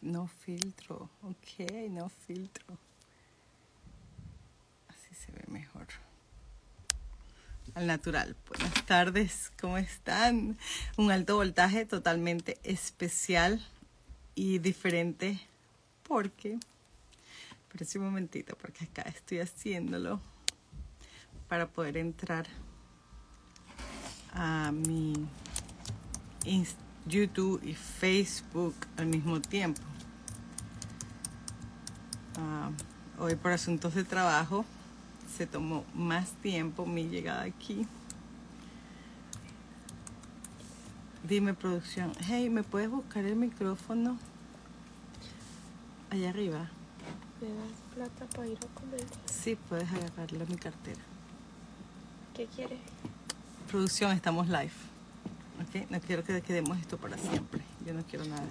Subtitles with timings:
[0.00, 2.78] No filtro, ok, no filtro.
[4.88, 5.86] Así se ve mejor.
[7.74, 8.36] Al natural.
[8.48, 10.56] Buenas tardes, ¿cómo están?
[10.96, 13.60] Un alto voltaje totalmente especial
[14.34, 15.40] y diferente
[16.04, 16.58] porque,
[17.70, 20.20] pero un momentito, porque acá estoy haciéndolo
[21.48, 22.46] para poder entrar
[24.32, 25.14] a mi
[27.08, 29.82] YouTube y Facebook al mismo tiempo.
[32.38, 32.70] Ah,
[33.18, 34.64] hoy por asuntos de trabajo
[35.36, 37.86] se tomó más tiempo mi llegada aquí.
[41.24, 44.18] Dime producción, hey, ¿me puedes buscar el micrófono
[46.10, 46.70] allá arriba?
[47.40, 49.06] ¿Me das plata para ir a comer?
[49.26, 51.00] Sí, puedes agarrarle a mi cartera.
[52.34, 52.78] ¿Qué quieres?
[53.70, 54.72] Producción, estamos live.
[55.60, 55.90] ¿Ok?
[55.90, 57.62] No quiero que quedemos esto para siempre.
[57.86, 58.46] Yo no quiero nada.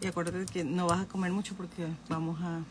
[0.00, 2.62] Y acuérdate que no vas a comer mucho porque vamos a...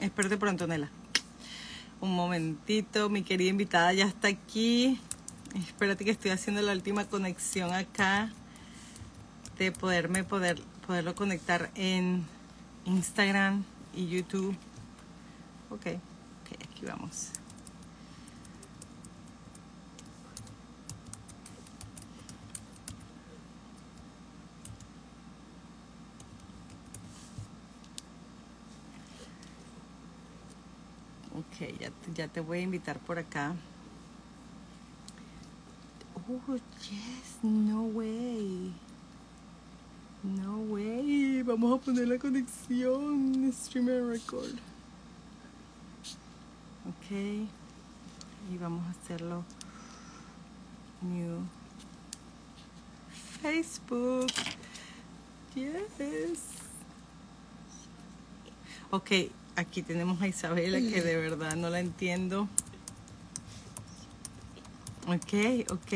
[0.00, 0.90] Espérate por Antonella.
[2.00, 5.00] Un momentito, mi querida invitada ya está aquí.
[5.54, 8.30] Espérate que estoy haciendo la última conexión acá
[9.58, 12.24] de poderme poder poderlo conectar en
[12.84, 14.54] Instagram y YouTube.
[15.70, 17.30] Ok, ok, aquí vamos.
[31.36, 33.54] Ok, ya, ya te voy a invitar por acá.
[36.26, 38.72] Oh, yes, no way.
[40.22, 44.73] No way, vamos a poner la conexión Streamer Record.
[46.86, 49.42] Ok, y vamos a hacerlo
[51.00, 51.46] New
[53.40, 54.26] Facebook.
[55.54, 56.40] Yes.
[58.90, 59.10] Ok,
[59.56, 62.48] aquí tenemos a Isabela que de verdad no la entiendo.
[65.06, 65.92] Ok, ok.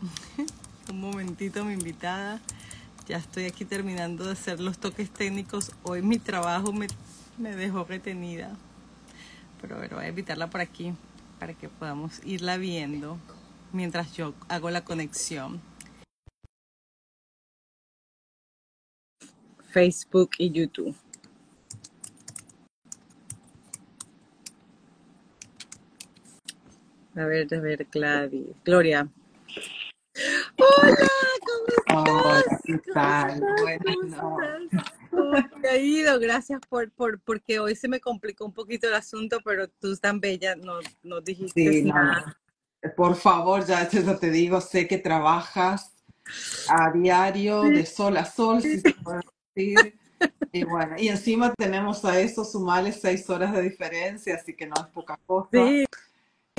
[0.90, 2.40] Un momentito, mi invitada.
[3.08, 5.72] Ya estoy aquí terminando de hacer los toques técnicos.
[5.82, 8.54] Hoy mi trabajo me, dejó retenida.
[9.62, 10.92] Pero bueno, voy a invitarla por aquí
[11.40, 13.16] para que podamos irla viendo
[13.72, 15.58] mientras yo hago la conexión.
[19.70, 20.94] Facebook y YouTube.
[27.16, 28.54] A ver, a ver, Gladys.
[28.66, 29.08] Gloria,
[30.58, 31.08] Hola,
[31.86, 32.57] ¿cómo estás?
[32.68, 33.40] ¿Qué tal?
[35.10, 36.20] ¿Cómo te ha ido?
[36.20, 40.20] Gracias por, por, porque hoy se me complicó un poquito el asunto, pero tú tan
[40.20, 42.36] bella nos, nos dijiste sí, nada.
[42.96, 45.94] Por favor, ya, te digo, sé que trabajas
[46.68, 49.20] a diario, de sol a sol, si se puede
[49.54, 49.98] decir.
[50.52, 54.74] Y bueno, y encima tenemos a eso sumarles seis horas de diferencia, así que no
[54.76, 55.48] es poca cosa.
[55.52, 55.86] Sí,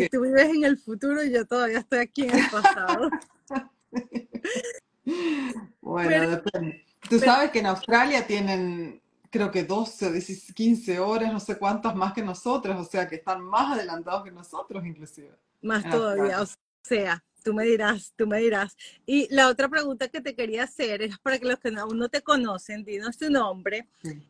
[0.09, 3.09] tú vives en el futuro y yo todavía estoy aquí en el pasado.
[5.90, 6.86] bueno, depende.
[7.10, 10.22] Tú sabes que en Australia tienen, creo que 12,
[10.54, 14.32] 15 horas, no sé cuántas más que nosotros, o sea que están más adelantados que
[14.32, 15.32] nosotros inclusive.
[15.62, 16.48] Más todavía, o
[16.84, 18.76] sea, tú me dirás, tú me dirás.
[19.06, 22.10] Y la otra pregunta que te quería hacer es para que los que aún no
[22.10, 23.88] te conocen, dinos tu nombre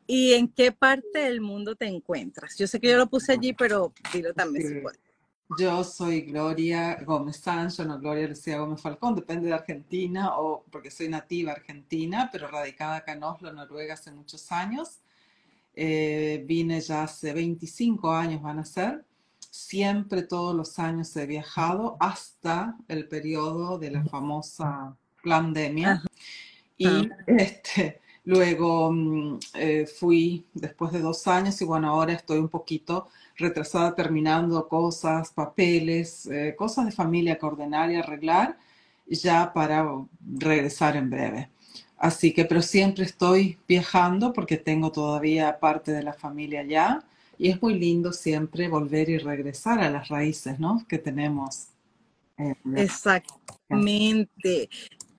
[0.07, 2.57] y en qué parte del mundo te encuentras.
[2.57, 5.08] Yo sé que yo lo puse allí, pero dilo también si puedes.
[5.57, 10.91] Yo soy Gloria Gómez Sancho, no Gloria Lucía Gómez Falcón, depende de Argentina o porque
[10.91, 14.99] soy nativa argentina, pero radicada acá en Oslo, Noruega, hace muchos años.
[15.73, 19.03] Eh, vine ya hace 25 años, van a ser.
[19.49, 26.03] Siempre, todos los años he viajado hasta el periodo de la famosa pandemia.
[26.77, 32.49] Y este, luego mm, eh, fui después de dos años y bueno, ahora estoy un
[32.49, 33.07] poquito
[33.37, 38.57] retrasada terminando cosas, papeles, eh, cosas de familia que ordenar y arreglar,
[39.07, 39.87] ya para
[40.21, 41.49] regresar en breve.
[41.97, 47.03] Así que, pero siempre estoy viajando porque tengo todavía parte de la familia allá
[47.37, 50.85] y es muy lindo siempre volver y regresar a las raíces, ¿no?
[50.87, 51.67] Que tenemos.
[52.75, 54.69] Exactamente.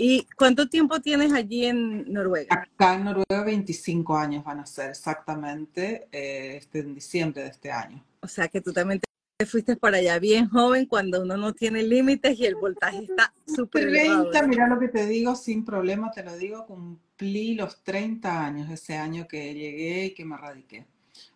[0.02, 2.54] ¿Y cuánto tiempo tienes allí en Noruega?
[2.54, 7.70] Acá en Noruega 25 años van a ser exactamente eh, este, en diciembre de este
[7.70, 8.02] año.
[8.20, 9.02] O sea que tú también
[9.36, 13.30] te fuiste para allá bien joven cuando uno no tiene límites y el voltaje está
[13.46, 18.46] súper 30, mira lo que te digo, sin problema te lo digo, cumplí los 30
[18.46, 20.86] años ese año que llegué y que me radiqué.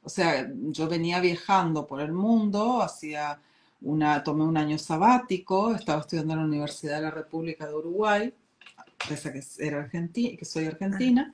[0.02, 3.38] o sea, yo venía viajando por el mundo, hacía
[3.82, 8.34] una, tomé un año sabático, estaba estudiando en la Universidad de la República de Uruguay,
[9.08, 11.32] pese a que, era argentina, que soy argentina.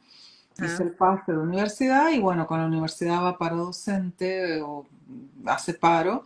[0.58, 0.67] Ah.
[0.67, 4.87] Hice el pase de universidad y bueno, con la universidad va para docente o
[5.46, 6.25] hace paro,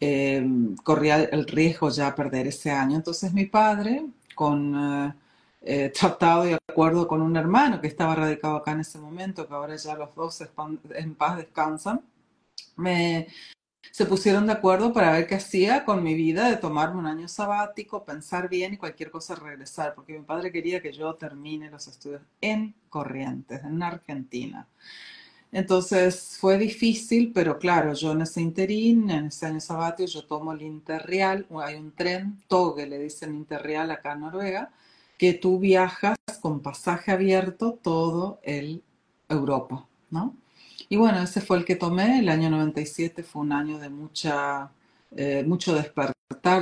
[0.00, 0.44] eh,
[0.82, 2.96] corría el riesgo ya perder ese año.
[2.96, 5.14] Entonces mi padre, con eh,
[5.62, 9.54] eh, tratado y acuerdo con un hermano que estaba radicado acá en ese momento, que
[9.54, 10.42] ahora ya los dos
[10.94, 12.00] en paz descansan,
[12.76, 13.28] me,
[13.90, 17.28] se pusieron de acuerdo para ver qué hacía con mi vida, de tomarme un año
[17.28, 21.86] sabático, pensar bien y cualquier cosa regresar, porque mi padre quería que yo termine los
[21.88, 24.66] estudios en Corrientes, en Argentina.
[25.52, 30.52] Entonces fue difícil, pero claro, yo en ese interín, en ese año sabático, yo tomo
[30.52, 34.70] el Interreal, hay un tren, Toge le dicen Interreal acá en Noruega,
[35.16, 38.82] que tú viajas con pasaje abierto todo el
[39.28, 40.34] Europa, ¿no?
[40.88, 42.20] Y bueno, ese fue el que tomé.
[42.20, 44.70] El año 97 fue un año de mucha,
[45.16, 46.14] eh, mucho despertar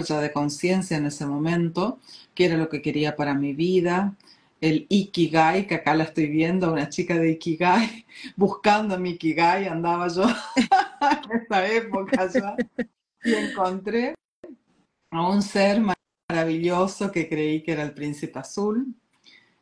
[0.02, 1.98] ya de conciencia en ese momento,
[2.34, 4.14] que era lo que quería para mi vida.
[4.60, 8.06] El Ikigai, que acá la estoy viendo, una chica de Ikigai,
[8.36, 10.24] buscando mi Ikigai, andaba yo
[10.56, 12.56] en esa época ya.
[13.24, 14.14] Y encontré
[15.10, 15.82] a un ser
[16.30, 18.86] maravilloso que creí que era el príncipe azul.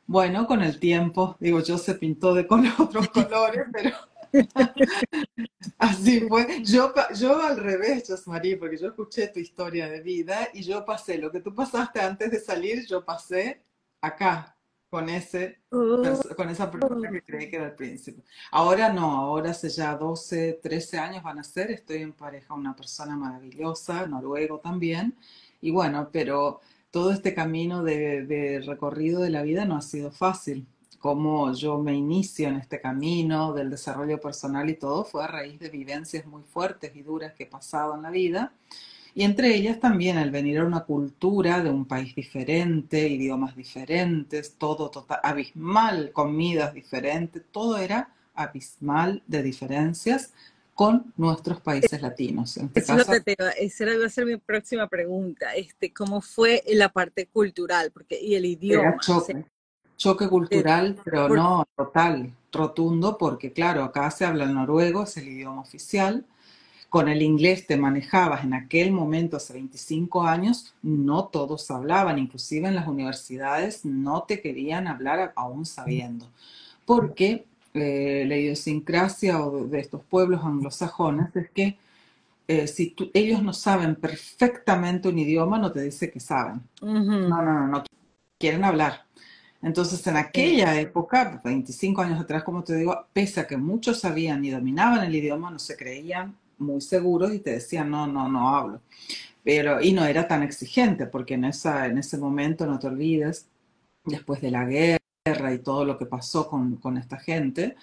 [0.07, 3.91] Bueno, con el tiempo, digo yo, se pintó de con otros colores, pero
[5.79, 6.63] Así fue.
[6.65, 11.19] Yo, yo al revés, Josmarie, porque yo escuché tu historia de vida y yo pasé
[11.19, 13.63] lo que tú pasaste antes de salir, yo pasé
[14.01, 14.57] acá
[14.91, 18.23] con ese con esa persona que creí que era el príncipe.
[18.51, 22.77] Ahora no, ahora hace ya 12, 13 años van a ser, estoy en pareja una
[22.77, 25.17] persona maravillosa, noruego también,
[25.63, 30.11] y bueno, pero todo este camino de, de recorrido de la vida no ha sido
[30.11, 30.67] fácil
[31.03, 35.59] cómo yo me inicio en este camino del desarrollo personal y todo fue a raíz
[35.61, 38.53] de vivencias muy fuertes y duras que he pasado en la vida.
[39.15, 44.55] Y entre ellas también el venir a una cultura de un país diferente, idiomas diferentes,
[44.57, 50.33] todo total, abismal, comidas diferentes, todo era abismal de diferencias
[50.75, 52.57] con nuestros países latinos.
[52.57, 54.89] En este Eso caso, es lo que te iba- esa iba a ser mi próxima
[54.89, 55.55] pregunta.
[55.55, 57.91] Este, ¿cómo fue la parte cultural?
[57.93, 58.97] Porque, y el era idioma.
[58.97, 59.45] o sea,
[59.97, 60.29] choque.
[60.29, 65.61] cultural, pero no total, rotundo, porque claro, acá se habla el noruego, es el idioma
[65.63, 66.25] oficial.
[66.91, 72.69] Con el inglés te manejabas en aquel momento, hace 25 años, no todos hablaban, inclusive
[72.69, 76.27] en las universidades no te querían hablar aún sabiendo,
[76.85, 81.79] porque eh, la idiosincrasia o de, estos pueblos anglosajones es que
[82.49, 86.61] eh, si tú- ellos no saben perfectamente un idioma, no te dice que saben.
[87.27, 87.85] No, no, no, no
[88.39, 89.07] quieren hablar.
[89.63, 94.45] Entonces, en aquella época, 25 años atrás, como te digo, pese a que muchos sabían
[94.45, 98.55] y dominaban el idioma, no se creían muy seguros y te decían, no, no, no
[98.55, 98.81] hablo.
[99.45, 103.47] Pero, y no era tan exigente, porque en esa, en ese momento, no te olvides,
[104.05, 107.77] después de la guerra y todo lo que pasó con, con esta gente,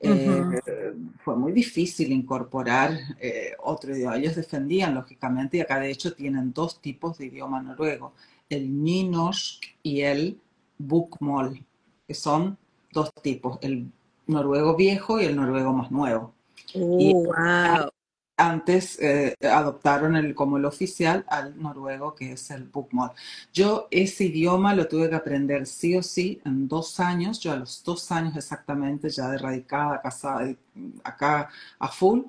[0.00, 0.94] eh,
[1.24, 4.16] fue muy difícil incorporar eh, otro idioma.
[4.16, 8.14] Ellos defendían, lógicamente, y acá de hecho tienen dos tipos de idioma noruego,
[8.48, 10.38] el nynorsk y el
[10.78, 11.64] bokmål,
[12.06, 12.58] que son
[12.92, 13.90] dos tipos, el
[14.26, 16.34] noruego viejo y el noruego más nuevo.
[16.74, 17.90] Y wow.
[18.36, 23.10] antes eh, adoptaron el, como el oficial al noruego, que es el bokmål.
[23.52, 27.40] Yo ese idioma lo tuve que aprender sí o sí en dos años.
[27.40, 30.54] Yo a los dos años exactamente, ya de radicada, casada,
[31.04, 31.48] acá
[31.78, 32.22] a full,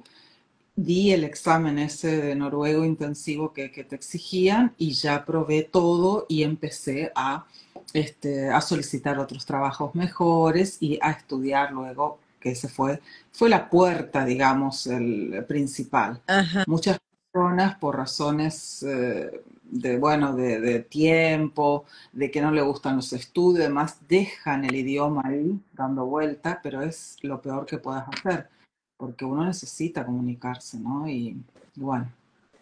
[0.77, 6.27] di el examen ese de noruego intensivo que, que te exigían y ya probé todo
[6.29, 7.47] y empecé a,
[7.93, 13.69] este, a solicitar otros trabajos mejores y a estudiar luego, que ese fue, fue la
[13.71, 16.21] puerta, digamos, el principal.
[16.27, 16.63] Ajá.
[16.67, 16.99] Muchas
[17.31, 19.31] personas por razones eh,
[19.63, 24.75] de, bueno, de, de tiempo, de que no le gustan los estudios, además dejan el
[24.75, 28.47] idioma ahí dando vuelta, pero es lo peor que puedes hacer,
[28.97, 31.07] porque uno necesita comunicarse, ¿no?
[31.07, 31.37] Y,
[31.75, 32.11] y bueno,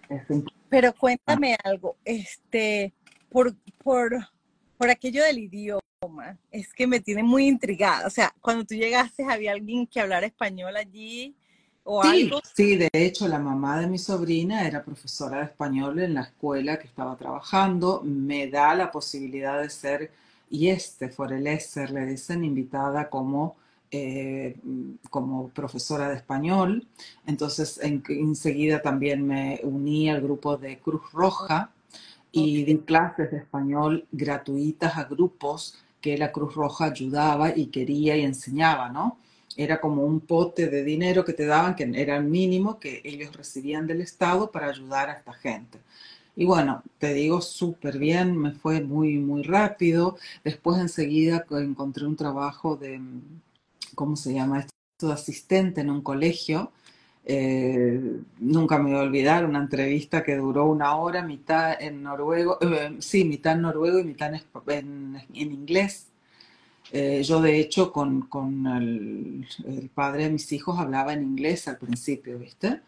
[0.10, 0.22] es.
[0.70, 2.94] Pero cuéntame algo, este,
[3.30, 4.18] por, por,
[4.78, 5.82] por aquello del idioma,
[6.52, 8.06] es que me tiene muy intrigada.
[8.06, 11.34] O sea, cuando tú llegaste, ¿había alguien que hablara español allí
[11.84, 12.42] o Sí, algo?
[12.54, 16.78] sí, de hecho la mamá de mi sobrina era profesora de español en la escuela
[16.78, 20.12] que estaba trabajando, me da la posibilidad de ser,
[20.50, 23.56] y este Foreleser, le dicen, invitada como,
[23.96, 24.56] eh,
[25.10, 26.88] como profesora de español.
[27.26, 31.72] Entonces en- enseguida también me uní al grupo de Cruz Roja
[32.32, 32.68] y Ok.
[32.68, 35.58] di clases de español gratuitas a grupos
[36.02, 39.18] que la Cruz Roja ayudaba y quería y enseñaba, ¿no?
[39.58, 43.34] era como un pote de dinero que te daban, que era el mínimo que ellos
[43.36, 45.80] recibían del Estado para ayudar a esta gente.
[46.36, 50.18] Y bueno, te digo súper bien, me fue muy, muy rápido.
[50.44, 53.00] Después enseguida encontré un trabajo de,
[53.96, 55.12] ¿cómo se llama esto?
[55.12, 56.72] Asistente en un colegio.
[57.26, 62.60] Eh, nunca me voy a olvidar una entrevista que duró una hora, mitad en noruego,
[62.62, 64.32] eh, sí, mitad en noruego y mitad
[64.68, 66.08] en, en, inglés.
[66.92, 71.68] Eh, yo de hecho con, con el, el, padre de mis hijos hablaba en inglés
[71.68, 72.82] al principio, ¿viste?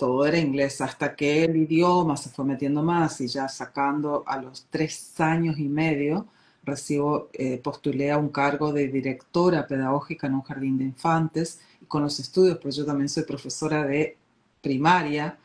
[0.00, 4.38] todo era inglés, hasta que el idioma se fue metiendo más y ya sacando a
[4.40, 6.26] los tres años y medio,
[6.70, 12.02] recibo, eh, postulé a un cargo de directora pedagógica en un jardín de infantes con
[12.02, 14.16] los estudios, pues yo también soy profesora de
[14.60, 15.38] primaria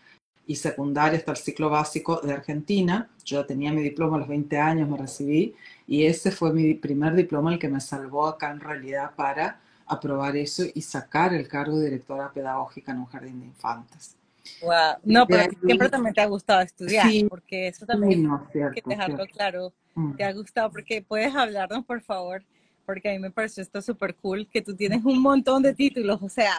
[0.47, 3.09] y secundaria hasta el ciclo básico de Argentina.
[3.23, 5.55] Yo ya tenía mi diploma a los 20 años, me recibí
[5.87, 10.35] y ese fue mi primer diploma el que me salvó acá en realidad para aprobar
[10.35, 14.15] eso y sacar el cargo de directora pedagógica en un jardín de infantes.
[14.61, 14.97] Wow.
[15.03, 19.73] No, pero siempre también te ha gustado estudiar, porque eso también hay que dejarlo claro.
[19.95, 20.15] Mm.
[20.15, 22.43] Te ha gustado, porque puedes hablarnos, por favor,
[22.85, 26.21] porque a mí me pareció esto súper cool, que tú tienes un montón de títulos,
[26.21, 26.53] o sea,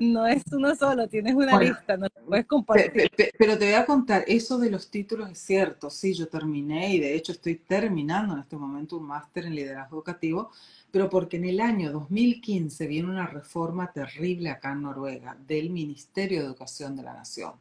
[0.00, 3.10] no es uno solo, tienes una lista, no te puedes compartir.
[3.38, 7.00] Pero te voy a contar, eso de los títulos es cierto, sí, yo terminé y
[7.00, 10.50] de hecho estoy terminando en este momento un máster en liderazgo educativo,
[10.90, 16.40] pero porque en el año 2015 viene una reforma terrible acá en Noruega del Ministerio
[16.40, 17.52] de Educación de la Nación,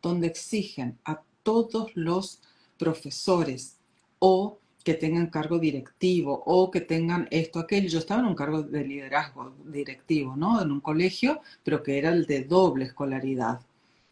[0.00, 2.40] donde exigen a todos los
[2.78, 3.76] profesores
[4.24, 7.88] o que tengan cargo directivo o que tengan esto, aquello.
[7.88, 10.62] Yo estaba en un cargo de liderazgo directivo, ¿no?
[10.62, 13.60] En un colegio, pero que era el de doble escolaridad.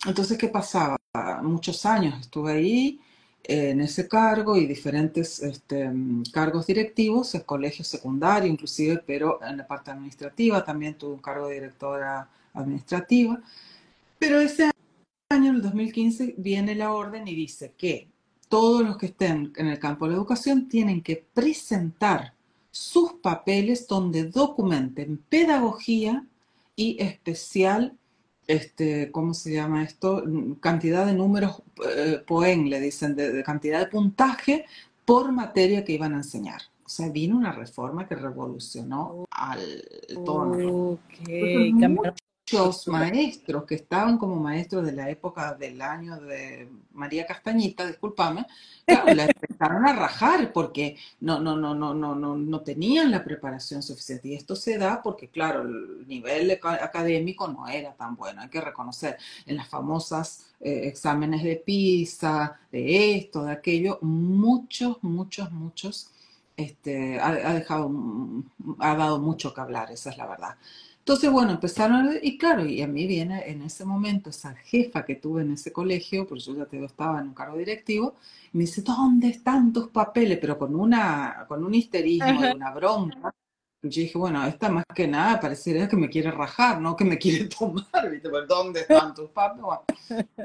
[0.05, 0.97] Entonces, ¿qué pasaba?
[1.43, 3.01] Muchos años estuve ahí
[3.45, 5.91] en ese cargo y diferentes este,
[6.33, 11.47] cargos directivos, en colegio secundario inclusive, pero en la parte administrativa también tuve un cargo
[11.49, 13.41] de directora administrativa.
[14.19, 14.71] Pero ese
[15.31, 18.09] año, en el 2015, viene la orden y dice que
[18.51, 22.35] todos los que estén en el campo de la educación tienen que presentar
[22.73, 26.27] sus papeles donde documenten pedagogía
[26.75, 27.97] y especial
[28.49, 30.25] este, ¿cómo se llama esto?
[30.59, 34.65] Cantidad de números eh, POEN, le dicen, de, cantidad de puntaje
[35.05, 36.61] por materia que iban a enseñar.
[36.85, 39.61] O sea, vino una reforma que revolucionó al
[40.25, 40.99] todo.
[41.23, 41.73] Okay
[42.53, 48.47] muchos maestros que estaban como maestros de la época del año de María Castañita, discúlpame,
[48.85, 53.25] claro, la empezaron a rajar porque no, no, no, no, no, no, no tenían la
[53.25, 54.29] preparación suficiente.
[54.29, 58.61] Y esto se da porque, claro, el nivel académico no era tan bueno, hay que
[58.61, 59.17] reconocer.
[59.47, 66.11] En las famosas eh, exámenes de PISA, de esto, de aquello, muchos, muchos, muchos,
[66.57, 67.91] este, ha, ha dejado,
[68.79, 70.57] ha dado mucho que hablar, esa es la verdad.
[71.11, 75.17] Entonces, bueno, empezaron, y claro, y a mí viene en ese momento esa jefa que
[75.17, 78.15] tuve en ese colegio, porque yo ya te estaba en un cargo directivo,
[78.53, 80.39] y me dice, ¿dónde están tus papeles?
[80.41, 83.35] Pero con una, con un histerismo, y una bronca.
[83.83, 87.05] Y yo dije, bueno, esta más que nada parecería que me quiere rajar, no que
[87.05, 88.31] me quiere tomar, ¿viste?
[88.31, 89.81] Pues, ¿dónde están tus papeles?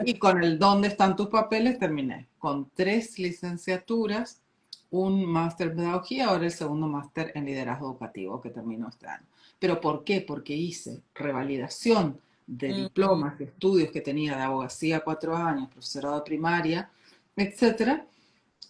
[0.04, 1.78] y con el ¿dónde están tus papeles?
[1.78, 4.42] terminé con tres licenciaturas,
[4.90, 9.28] un máster en pedagogía, ahora el segundo máster en liderazgo educativo que terminó este año.
[9.60, 10.22] ¿Pero por qué?
[10.22, 16.22] Porque hice revalidación de diplomas, de estudios que tenía de abogacía cuatro años, profesorado de
[16.22, 16.90] primaria,
[17.36, 18.06] etcétera,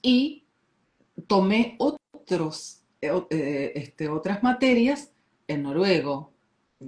[0.02, 0.44] y
[1.28, 5.12] tomé otros, eh, eh, este, otras materias
[5.48, 6.32] en noruego,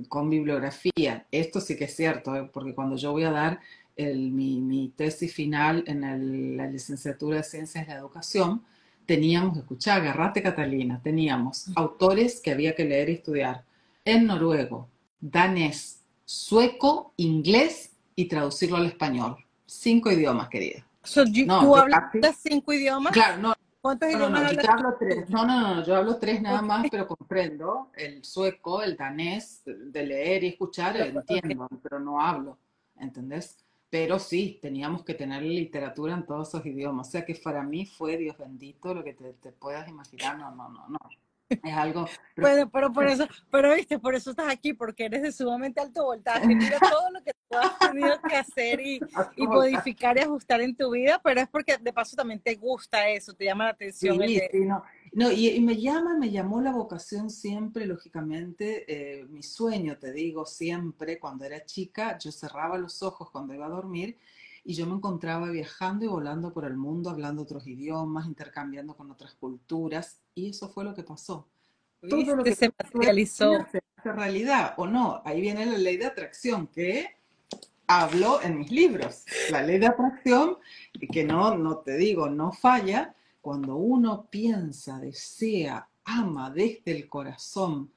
[0.10, 1.26] con bibliografía.
[1.32, 2.50] Esto sí que es cierto, ¿eh?
[2.52, 3.60] porque cuando yo voy a dar
[3.98, 8.62] mi, tesis final en la licenciatura de Ciencias de la Educación,
[9.06, 13.64] teníamos, escuchá, agarrate Catalina, teníamos autores que había que leer y estudiar
[14.08, 19.36] en noruego, danés, sueco, inglés y traducirlo al español.
[19.66, 20.88] Cinco idiomas, querida.
[21.46, 22.04] no, ¿Tú hablas
[22.42, 23.12] cinco idiomas?
[23.12, 23.54] Claro, no.
[23.82, 25.30] ¿Cuántos no, idiomas no, yo hablo tres.
[25.30, 30.06] No, no, no, yo hablo tres nada más, pero comprendo el sueco, el danés, de
[30.06, 32.58] leer y escuchar, entiendo, pero no hablo,
[32.98, 33.58] ¿entendés?
[33.90, 37.08] Pero sí, teníamos que tener literatura en todos esos idiomas.
[37.08, 40.38] O sea que para mí fue, Dios bendito, lo que te, te puedas imaginar.
[40.38, 41.00] No, no, no, no.
[41.50, 42.08] Es algo.
[42.36, 46.04] Pero, pero por eso, pero viste, por eso estás aquí, porque eres de sumamente alto
[46.04, 46.48] voltaje.
[46.48, 49.00] Mira todo lo que tú has tenido que hacer y,
[49.38, 53.10] y modificar y ajustar en tu vida, pero es porque de paso también te gusta
[53.10, 54.20] eso, te llama la atención.
[54.28, 54.84] Sí, sí, no.
[55.14, 60.46] no y, me llama, me llamó la vocación siempre, lógicamente, eh, mi sueño, te digo,
[60.46, 64.18] siempre, cuando era chica, yo cerraba los ojos cuando iba a dormir
[64.66, 69.10] y yo me encontraba viajando y volando por el mundo, hablando otros idiomas, intercambiando con
[69.10, 71.48] otras culturas, y eso fue lo que pasó.
[72.00, 73.54] todo lo Viste, que se materializó.
[73.72, 75.22] se hace realidad o no.
[75.26, 77.08] Ahí viene la ley de atracción que
[77.88, 79.26] hablo en mis libros.
[79.50, 80.58] La ley de atracción,
[81.12, 83.16] que no, no te digo, no falla.
[83.42, 87.92] Cuando uno piensa, desea, ama desde el corazón,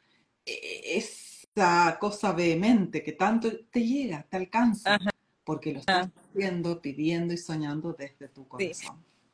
[0.46, 5.10] e- esa cosa vehemente que tanto te llega, te alcanza, Ajá.
[5.44, 8.88] porque lo estás haciendo, pidiendo y soñando desde tu Sí.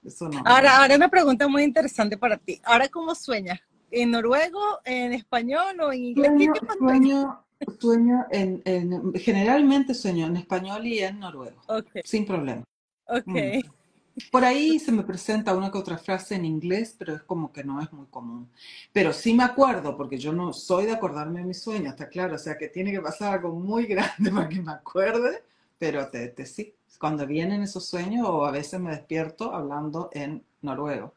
[0.06, 0.28] Corazón.
[0.28, 0.42] Eso no.
[0.44, 2.60] Ahora, ahora una pregunta muy interesante para ti.
[2.64, 3.60] ¿Ahora cómo sueñas?
[3.90, 6.32] ¿En noruego, en español o en inglés?
[6.36, 7.44] ¿Qué Sueño, sueño,
[7.80, 12.64] sueño en, en- generalmente sueño en español y en noruego, Ok, sin problema.
[13.06, 13.26] ok.
[13.26, 13.60] Mm.
[14.30, 17.64] Por ahí se me presenta una que otra frase en inglés, pero es como que
[17.64, 18.50] no es muy común.
[18.92, 22.36] Pero sí me acuerdo, porque yo no soy de acordarme de mis sueños, está claro.
[22.36, 25.42] O sea que tiene que pasar algo muy grande para que me acuerde,
[25.78, 26.74] pero te, te sí.
[26.98, 31.12] Cuando vienen esos sueños, o a veces me despierto hablando en noruego.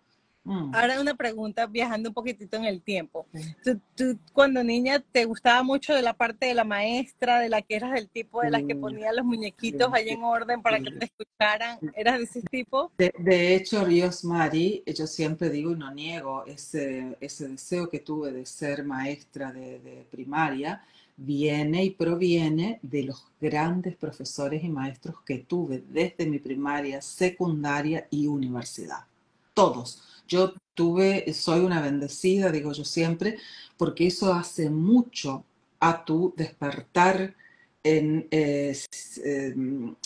[0.50, 0.74] Mm.
[0.74, 3.28] Ahora una pregunta viajando un poquitito en el tiempo.
[3.64, 7.62] ¿Tú, tú cuando niña te gustaba mucho de la parte de la maestra, de la
[7.62, 10.92] que eras del tipo de las que ponía los muñequitos ahí en orden para que
[10.92, 11.78] te escucharan?
[11.94, 12.92] ¿Eras de ese tipo?
[12.98, 18.00] De, de hecho, Ríos Mari, yo siempre digo y no niego ese, ese deseo que
[18.00, 20.82] tuve de ser maestra de, de primaria,
[21.20, 28.08] viene y proviene de los grandes profesores y maestros que tuve desde mi primaria, secundaria
[28.10, 29.06] y universidad.
[29.54, 30.04] Todos.
[30.28, 33.38] Yo tuve, soy una bendecida, digo yo siempre,
[33.78, 35.44] porque eso hace mucho
[35.80, 37.36] a tu despertar
[37.84, 38.78] en, eh,
[39.24, 39.56] eh,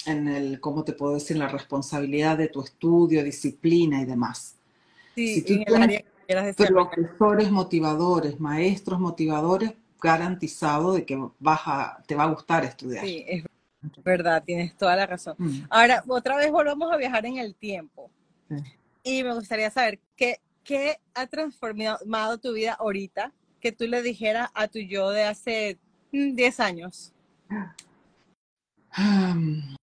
[0.05, 4.55] en el, ¿cómo te puedo decir?, la responsabilidad de tu estudio, disciplina y demás.
[5.15, 12.23] Sí, Si tú tienes profesores motivadores, maestros motivadores, garantizado de que vas a, te va
[12.23, 13.05] a gustar estudiar.
[13.05, 13.43] Sí, es
[14.03, 15.35] verdad, tienes toda la razón.
[15.37, 18.11] Mm, Ahora, otra vez volvamos a viajar en el tiempo.
[18.49, 18.55] sí.
[19.05, 24.49] Y me gustaría saber qué, qué ha transformado tu vida ahorita que tú le dijeras
[24.53, 25.77] a tu yo de hace
[26.11, 27.13] mm, 10 años.
[28.91, 29.75] Am,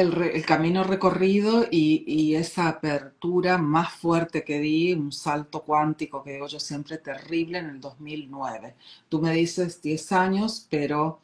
[0.00, 6.46] El, camino recorrido y, esa apertura más fuerte que di, un salto cuántico que digo
[6.46, 8.74] yo siempre terrible en el 2009.
[9.08, 11.20] Tú me dices 10 años, pero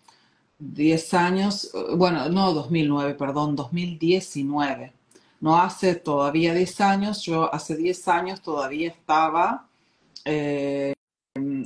[0.58, 4.92] 10 años, eh, bueno, no 2009, perdón, 2019.
[5.40, 9.68] No hace todavía 10 años, yo hace 10 años todavía estaba,
[10.24, 10.94] eh,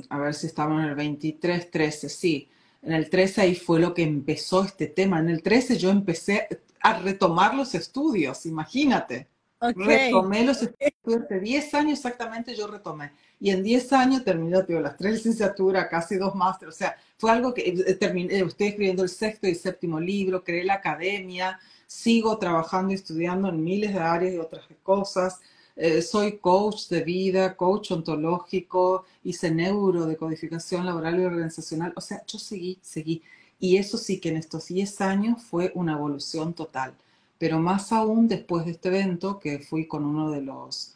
[0.09, 2.49] a ver si estaba en el 23, 13, sí.
[2.81, 5.19] En el 13 ahí fue lo que empezó este tema.
[5.19, 6.47] En el 13 yo empecé
[6.81, 9.27] a retomar los estudios, imagínate.
[9.59, 13.11] Ok, Retomé los estudios de 10 años exactamente, yo retomé.
[13.39, 16.75] Y en 10 años terminé, tío, las tres licenciaturas, casi dos másteres.
[16.75, 20.63] O sea, fue algo que eh, terminé, estoy escribiendo el sexto y séptimo libro, creé
[20.63, 25.39] la academia, sigo trabajando y estudiando en miles de áreas y otras cosas.
[25.75, 31.93] Eh, soy coach de vida, coach ontológico, hice neurodecodificación laboral y organizacional.
[31.95, 33.21] O sea, yo seguí, seguí.
[33.59, 36.93] Y eso sí que en estos 10 años fue una evolución total.
[37.37, 40.95] Pero más aún después de este evento, que fui con uno de los,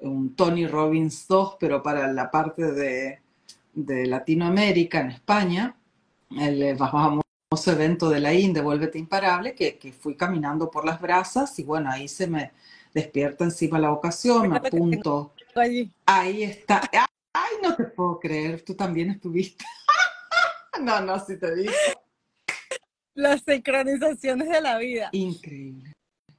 [0.00, 3.20] un Tony Robbins 2, pero para la parte de,
[3.74, 5.76] de Latinoamérica, en España,
[6.38, 7.22] el eh, famoso
[7.66, 11.90] evento de la INDE, Vuélvete Imparable, que, que fui caminando por las brasas y bueno,
[11.90, 12.52] ahí se me
[12.94, 15.32] despierta encima la ocasión, me apunto.
[16.06, 16.82] Ahí está.
[17.32, 19.64] Ay, no te puedo creer, tú también estuviste.
[20.80, 21.72] No, no, sí te digo.
[23.14, 25.08] Las sincronizaciones de la vida.
[25.12, 25.92] Increíble.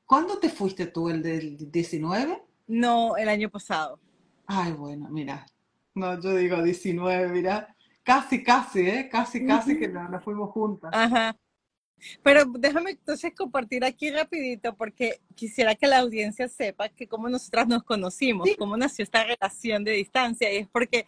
[0.06, 2.42] ¿Cuándo te fuiste tú, el del 19?
[2.68, 4.00] No, el año pasado.
[4.46, 5.46] Ay, bueno, mira.
[5.96, 7.76] No, yo digo 19, mira.
[8.04, 9.10] Casi, casi, ¿eh?
[9.12, 10.90] Casi, casi que nos, nos fuimos juntas.
[10.94, 11.38] Ajá.
[12.22, 17.66] Pero déjame entonces compartir aquí rapidito porque quisiera que la audiencia sepa que cómo nosotras
[17.68, 18.56] nos conocimos, Sí.
[18.58, 21.06] cómo nació esta relación de distancia y es porque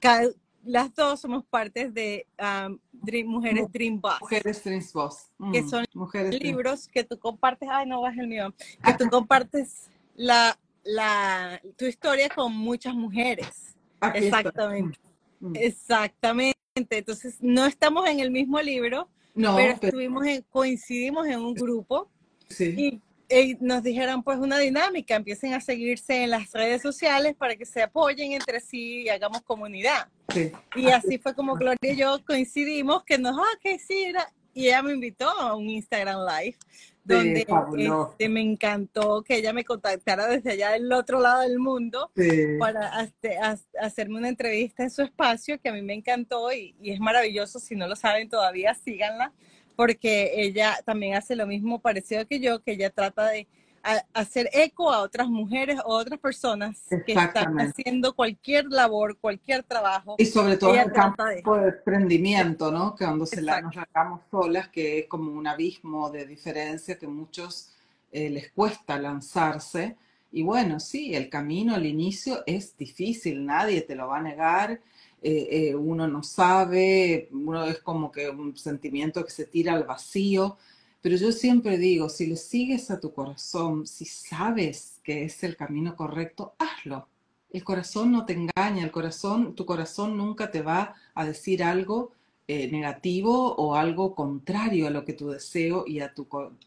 [0.00, 0.28] cada-
[0.68, 5.30] las dos somos partes de um, Dream- Mujeres Mu- Dream Boss, Mujeres Dreams Boss.
[5.52, 8.54] que Mm, son Mujeres libros que tú compartes, ay no bajes el mío,
[8.84, 13.74] que tú compartes la, la, tu historia con muchas mujeres.
[14.00, 14.26] Aquí.
[14.26, 14.98] Exactamente,
[15.40, 15.56] Mm, mm.
[15.56, 16.54] exactamente.
[16.74, 21.54] Entonces no estamos en el mismo libro, No, pero pero estuvimos en, coincidimos en un
[21.54, 22.08] grupo
[22.48, 22.74] sí.
[22.76, 27.56] y, y nos dijeron pues una dinámica, empiecen a seguirse en las redes sociales para
[27.56, 30.08] que se apoyen entre sí y hagamos comunidad.
[30.32, 30.52] Sí.
[30.76, 34.68] Y así fue como Gloria y yo coincidimos que nos, ah, que sí, era, y
[34.68, 36.56] ella me invitó a un Instagram Live
[37.04, 42.10] donde este, me encantó que ella me contactara desde allá del otro lado del mundo
[42.14, 42.30] Sí.
[42.58, 46.90] para ha- hacerme una entrevista en su espacio que a mí me encantó y, y
[46.92, 47.60] es maravilloso.
[47.60, 49.32] Si no lo saben todavía, síganla,
[49.78, 53.46] porque ella también hace lo mismo parecido que yo, que ella trata de
[53.84, 59.62] a- hacer eco a otras mujeres o otras personas que están haciendo cualquier labor, cualquier
[59.62, 60.16] trabajo.
[60.18, 61.42] Y sobre todo en el campo de...
[61.62, 62.96] de emprendimiento, ¿no?
[62.96, 67.06] Que cuando se la, nos largamos solas, que es como un abismo de diferencia que
[67.06, 67.70] muchos
[68.10, 69.94] eh, les cuesta lanzarse.
[70.32, 74.80] Y bueno, sí, el camino al inicio es difícil, nadie te lo va a negar.
[75.22, 79.84] Eh, eh, uno no sabe, uno es como que un sentimiento que se tira al
[79.84, 80.56] vacío.
[81.00, 85.56] Pero yo siempre digo, si le sigues a tu corazón, si sabes que es el
[85.56, 87.08] camino correcto, hazlo.
[87.50, 92.12] El corazón no te engaña, el corazón, tu corazón nunca te va a decir algo
[92.46, 96.26] eh, negativo o algo contrario a lo que tu deseo y a tu,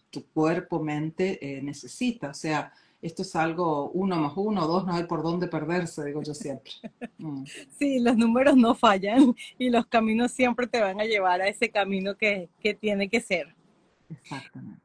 [0.09, 2.29] tu cuerpo, mente necesita.
[2.29, 6.21] O sea, esto es algo uno más uno, dos, no hay por dónde perderse, digo
[6.21, 6.71] yo siempre.
[7.17, 7.43] Mm,
[7.79, 11.69] Sí, los números no fallan y los caminos siempre te van a llevar a ese
[11.69, 13.55] camino que, que tiene que ser.
[14.09, 14.81] exactamente.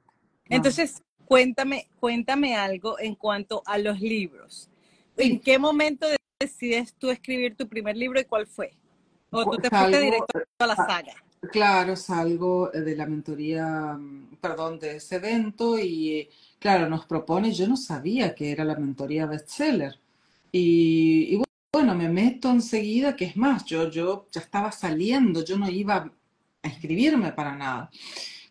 [0.49, 4.71] No, Entonces, cuéntame, cuéntame algo en cuanto a los libros.
[5.17, 6.07] ¿En sí, qué momento
[6.41, 8.73] decides tú escribir tu primer libro y cuál fue?
[9.31, 11.15] ¿O tú te fuiste directo a la ah, saga?
[11.51, 17.07] Claro, salgo eh, de la mentoría, mm, perdón, de ese evento y eh, claro, nos
[17.07, 19.99] propone, yo no sabía que era la mentoría bestseller.
[20.53, 25.45] Y, y bu- bueno, me meto enseguida, que es más, yo, yo ya estaba saliendo,
[25.45, 26.11] yo no iba
[26.63, 27.91] a inscribirme para nada.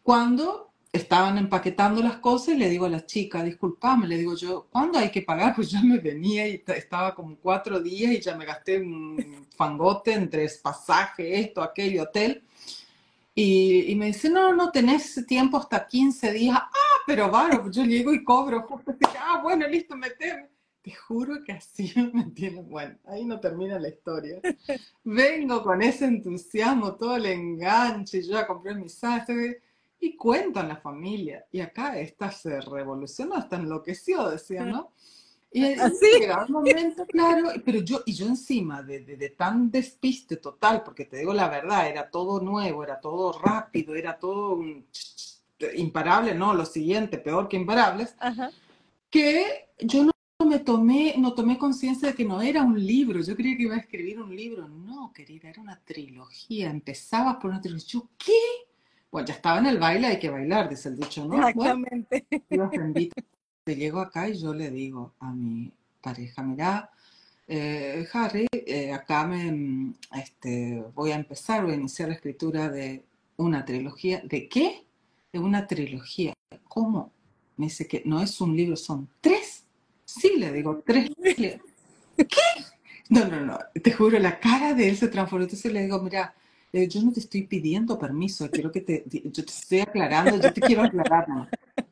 [0.04, 5.00] Cuando estaban empaquetando las cosas, le digo a la chica, disculpame, le digo yo, ¿cuándo
[5.00, 5.54] hay que pagar?
[5.56, 10.14] Pues ya me venía y estaba como cuatro días y ya me gasté un fangote
[10.14, 12.44] entre pasaje, esto, aquello, hotel.
[13.34, 16.58] Y, y me dice, no, no tenés tiempo hasta 15 días.
[16.58, 19.00] Ah, pero bueno, yo llego y cobro justo así.
[19.20, 20.50] Ah, bueno, listo, meteme.
[20.82, 24.40] Te juro que así me tiene, bueno, ahí no termina la historia.
[25.04, 29.62] Vengo con ese entusiasmo, todo el enganche, yo ya compré mi sastre
[30.00, 31.46] y cuento en la familia.
[31.52, 34.92] Y acá esta se revolucionó, hasta enloqueció, decía, ¿no?
[35.52, 36.06] Y, y Así.
[36.20, 40.84] llegaba un momento, claro, pero yo, y yo encima de, de, de tan despiste total,
[40.84, 45.16] porque te digo la verdad, era todo nuevo, era todo rápido, era todo un ch-
[45.16, 45.35] ch-
[45.76, 48.52] imparable, no, lo siguiente, peor que imparables, Ajá.
[49.10, 50.12] que yo no
[50.46, 53.76] me tomé, no tomé conciencia de que no era un libro, yo creía que iba
[53.76, 58.34] a escribir un libro, no, querida, era una trilogía, empezabas por una trilogía, yo, ¿qué?
[59.12, 61.36] Bueno, ya estaba en el baile, hay que bailar, dice el dicho, ¿no?
[61.36, 62.26] Exactamente.
[63.64, 66.92] Te llego acá y yo le digo a mi pareja, mira,
[67.48, 73.06] eh, Harry, eh, acá me, este, voy a empezar, voy a iniciar la escritura de
[73.38, 74.22] una trilogía.
[74.24, 74.85] ¿De qué?
[75.36, 76.34] De una trilogía.
[76.70, 77.12] ¿Cómo?
[77.58, 79.66] Me dice que no es un libro, son tres.
[80.06, 81.12] Sí, le digo, tres.
[81.38, 81.60] libros.
[83.10, 85.44] No, no, no, te juro, la cara de él se transformó.
[85.44, 86.34] Entonces le digo, mira,
[86.72, 90.54] eh, yo no te estoy pidiendo permiso, quiero que te, yo te estoy aclarando, yo
[90.54, 91.28] te quiero aclarar.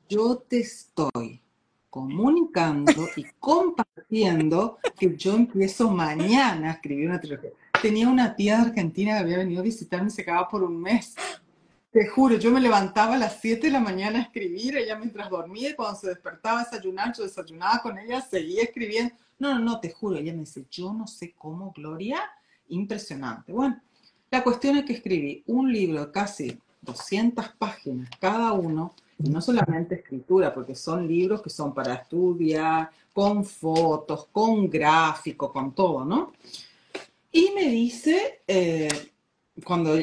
[0.07, 1.41] Yo te estoy
[1.89, 7.51] comunicando y compartiendo que yo empiezo mañana a escribir una trilogía.
[7.81, 10.81] Tenía una tía de Argentina que había venido a visitarme y se quedaba por un
[10.81, 11.13] mes.
[11.93, 15.29] Te juro, yo me levantaba a las 7 de la mañana a escribir, ella mientras
[15.29, 19.13] dormía cuando se despertaba a desayunar, yo desayunaba con ella, seguía escribiendo.
[19.37, 22.19] No, no, no, te juro, ella me dice, yo no sé cómo, Gloria,
[22.69, 23.53] impresionante.
[23.53, 23.79] Bueno,
[24.31, 29.39] la cuestión es que escribí un libro de casi 200 páginas cada uno, y no
[29.39, 36.03] solamente escritura, porque son libros que son para estudiar, con fotos, con gráfico, con todo,
[36.03, 36.33] ¿no?
[37.31, 39.12] Y me dice, eh,
[39.65, 39.95] cuando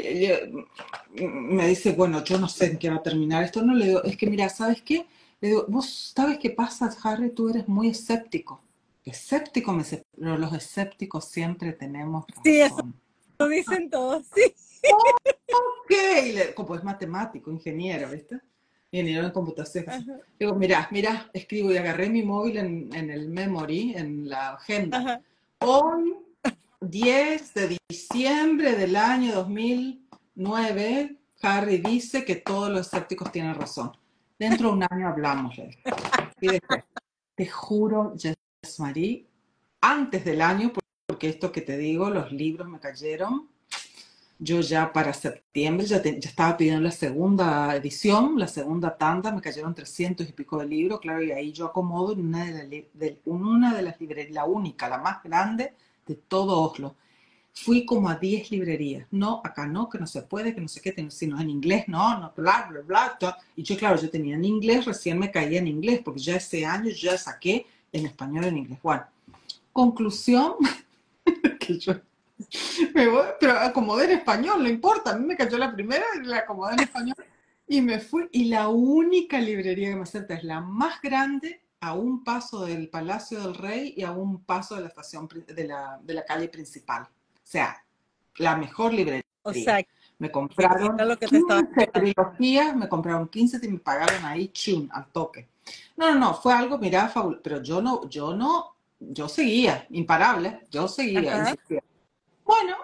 [1.12, 4.02] me dice, bueno, yo no sé en qué va a terminar esto, no le digo,
[4.04, 5.06] es que mira, ¿sabes qué?
[5.40, 8.60] Le digo, vos sabes qué pasa, Harry, tú eres muy escéptico.
[9.04, 9.82] Escéptico, me
[10.16, 12.94] pero los escépticos siempre tenemos Sí, eso razón.
[13.38, 14.42] lo dicen todos, sí.
[15.52, 18.40] Ok, como es matemático, ingeniero, ¿viste?
[18.92, 19.88] Ingeniero en computación.
[19.88, 24.50] Ajá, Digo, mira, mira, escribo y agarré mi móvil en, en el memory, en la
[24.54, 24.98] agenda.
[24.98, 25.20] ajá.
[25.60, 26.14] Hoy,
[26.80, 33.92] 10 de diciembre del año 2009, Harry dice que todos los escépticos tienen razón.
[34.38, 35.54] Dentro de un año hablamos.
[35.56, 35.78] dije.
[36.40, 36.84] Y después,
[37.34, 38.36] te juro, Jess
[38.78, 39.26] Marie,
[39.82, 40.72] antes del año,
[41.06, 43.48] porque esto que te digo, los libros me cayeron.
[44.38, 49.42] Yo ya para septiembre ya, te- estaba pidiendo la segunda edición, la segunda tanda, me
[49.42, 53.20] cayeron 300 y pico de libros, claro, y ahí yo acomodo en una de, de-
[53.26, 55.74] una de las librerías, la única, la más grande
[56.06, 56.94] de todo Oslo.
[57.52, 60.80] Fui como a 10 librerías, no, acá no, que no se puede, que no sé
[60.80, 64.36] qué, sino en inglés, no, no, bla, bla, bla, to- y yo, claro, yo tenía
[64.36, 68.44] en inglés, recién me caía en inglés, porque ya ese año ya saqué en español
[68.44, 68.78] en inglés.
[68.82, 69.04] Bueno,
[69.72, 70.54] conclusión,
[71.60, 71.94] que yo
[72.94, 76.26] me voy, pero acomodé en español, no importa, a mí me cayó la primera y
[76.26, 77.16] la acomodé en español
[77.68, 78.28] y me fui.
[78.32, 82.88] Y la única librería que me acepta es la más grande a un paso del
[82.88, 86.48] Palacio del Rey y a un paso de la estación de la, de la calle
[86.48, 87.02] principal.
[87.02, 87.82] O sea,
[88.36, 89.24] la mejor librería.
[89.42, 89.82] O sea,
[90.18, 94.48] Me compraron lo que te estaba 15 trilogías, me compraron 15 y me pagaron ahí
[94.48, 95.48] chun, al toque.
[95.96, 100.66] No, no, no, fue algo, mirá, fabuloso, pero yo no, yo no, yo seguía, imparable,
[100.70, 101.56] yo seguía.
[102.44, 102.76] Bueno,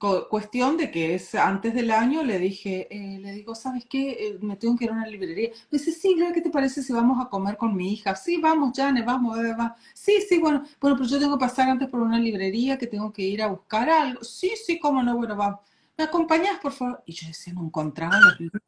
[0.00, 4.12] cuestión de que es antes del año le dije, eh, le digo, ¿sabes qué?
[4.12, 5.50] Eh, me tengo que ir a una librería.
[5.70, 8.16] Me dice, sí, Gloria, ¿qué te parece si vamos a comer con mi hija?
[8.16, 9.76] Sí, vamos, Jane, vamos, bebé, va.
[9.94, 13.12] Sí, sí, bueno, bueno, pero yo tengo que pasar antes por una librería que tengo
[13.12, 14.24] que ir a buscar algo.
[14.24, 15.60] Sí, sí, cómo no, bueno, vamos.
[15.98, 17.02] ¿Me acompañás, por favor?
[17.04, 18.62] Y yo decía, no encontraba los libros.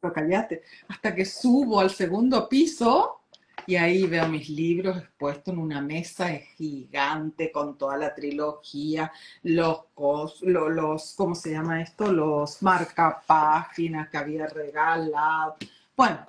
[0.87, 3.22] Hasta que subo al segundo piso
[3.67, 9.11] y ahí veo mis libros expuestos en una mesa gigante con toda la trilogía,
[9.43, 12.11] los, cos- lo- los, ¿cómo se llama esto?
[12.11, 15.55] Los marcapáginas que había regalado.
[15.95, 16.25] Bueno,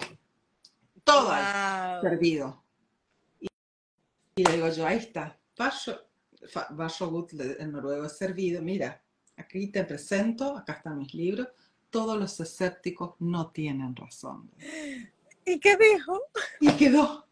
[1.02, 2.10] todo ahí wow.
[2.10, 2.62] servido.
[3.40, 3.46] Y,
[4.36, 6.00] y le digo yo, ahí está, Vaso,
[6.70, 9.00] Vasogut en noruego es servido, mira,
[9.36, 11.48] aquí te presento, acá están mis libros,
[11.90, 14.50] todos los escépticos no tienen razón.
[15.46, 16.20] ¿Y qué dijo?
[16.60, 17.23] Y quedó.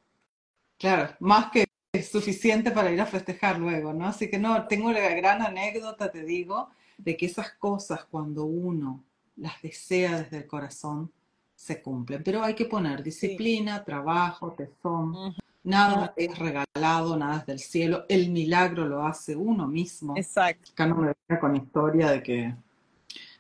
[0.83, 1.65] Claro, más que
[2.03, 4.09] suficiente para ir a festejar luego, ¿no?
[4.09, 9.05] Así que no, tengo la gran anécdota, te digo, de que esas cosas cuando uno
[9.37, 11.13] las desea desde el corazón,
[11.55, 12.25] se cumplen.
[12.25, 15.11] Pero hay que poner disciplina, trabajo, tesón.
[15.11, 15.35] Ujú.
[15.63, 18.05] Nada es regalado, nada es del cielo.
[18.09, 20.17] El milagro lo hace uno mismo.
[20.17, 20.73] Exacto.
[20.73, 22.57] Acá no me venga con historia de que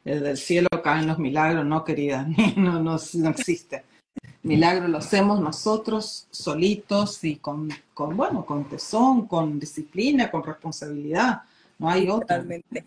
[0.05, 2.25] desde el cielo caen los milagros, no, querida,
[2.57, 3.83] no, no, no existe.
[4.43, 11.43] Milagro lo hacemos nosotros solitos y con, con, bueno, con tesón, con disciplina, con responsabilidad.
[11.79, 12.39] No hay otra.
[12.39, 12.85] Totalmente.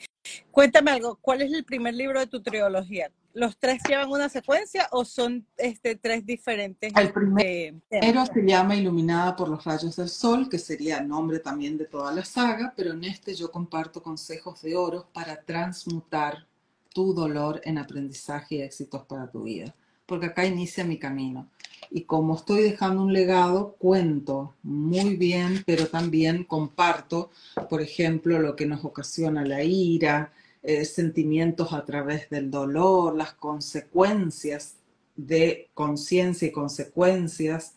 [0.52, 3.10] Cuéntame algo, ¿cuál es el primer libro de tu trilogía?
[3.34, 8.30] ¿Los tres llevan una secuencia o son este, tres diferentes El primero eh, temas?
[8.34, 12.14] se llama Iluminada por los rayos del sol, que sería el nombre también de toda
[12.14, 16.48] la saga, pero en este yo comparto consejos de oro para transmutar
[16.94, 19.76] tu dolor en aprendizaje y éxitos para tu vida.
[20.06, 21.50] Porque acá inicia mi camino.
[21.92, 27.32] Y como estoy dejando un legado, cuento muy bien, pero también comparto,
[27.70, 33.34] por ejemplo, lo que nos ocasiona la ira, eh, sentimientos a través del dolor, las
[33.34, 34.76] consecuencias
[35.16, 37.76] de conciencia y consecuencias,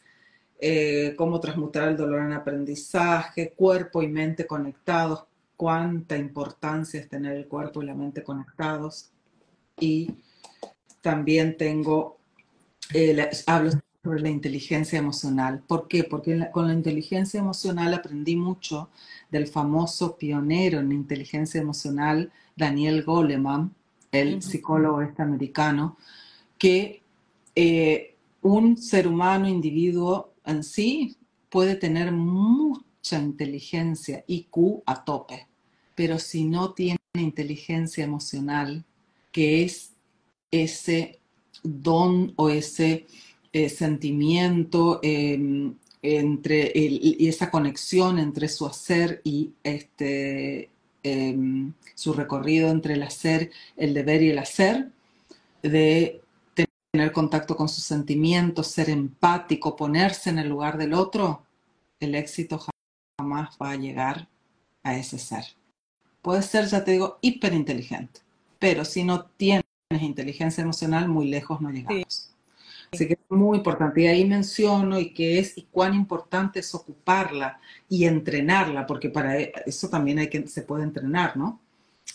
[0.61, 5.25] eh, cómo transmutar el dolor en aprendizaje, cuerpo y mente conectados,
[5.57, 9.11] cuánta importancia es tener el cuerpo y la mente conectados.
[9.79, 10.17] Y
[11.01, 12.17] también tengo,
[12.94, 13.72] eh, la- hablo
[14.03, 15.62] sobre la inteligencia emocional.
[15.66, 16.05] ¿Por qué?
[16.05, 18.88] Porque la- con la inteligencia emocional aprendí mucho
[19.31, 23.74] del famoso pionero en inteligencia emocional, Daniel Goleman,
[24.12, 25.96] el psicólogo este americano,
[26.59, 27.03] que
[27.55, 31.16] eh, un ser humano, individuo en sí,
[31.51, 35.46] puede tener mucha inteligencia, IQ a tope,
[35.94, 38.85] pero si no tiene inteligencia emocional,
[39.33, 39.92] que es
[40.51, 41.18] ese
[41.62, 43.07] don o ese
[43.53, 50.71] eh, sentimiento eh, entre y esa conexión entre su hacer y este,
[51.03, 54.90] em, su recorrido entre el hacer, el deber y el hacer,
[55.62, 56.21] de
[56.92, 61.44] tener contacto con sus sentimientos, ser empático, ponerse en el lugar del otro,
[62.01, 62.64] el éxito
[63.18, 64.29] jamás va a llegar
[64.83, 65.44] a ese ser.
[66.23, 68.21] Puede ser, ya te digo, hiperinteligente,
[68.59, 72.31] pero si no tienes inteligencia emocional, muy lejos no llegamos.
[72.92, 74.03] Así que es muy importante.
[74.03, 79.38] Y ahí menciono y que es y cuán importante es ocuparla y entrenarla, porque para
[79.38, 81.61] eso también hay que, se puede entrenar, ¿no?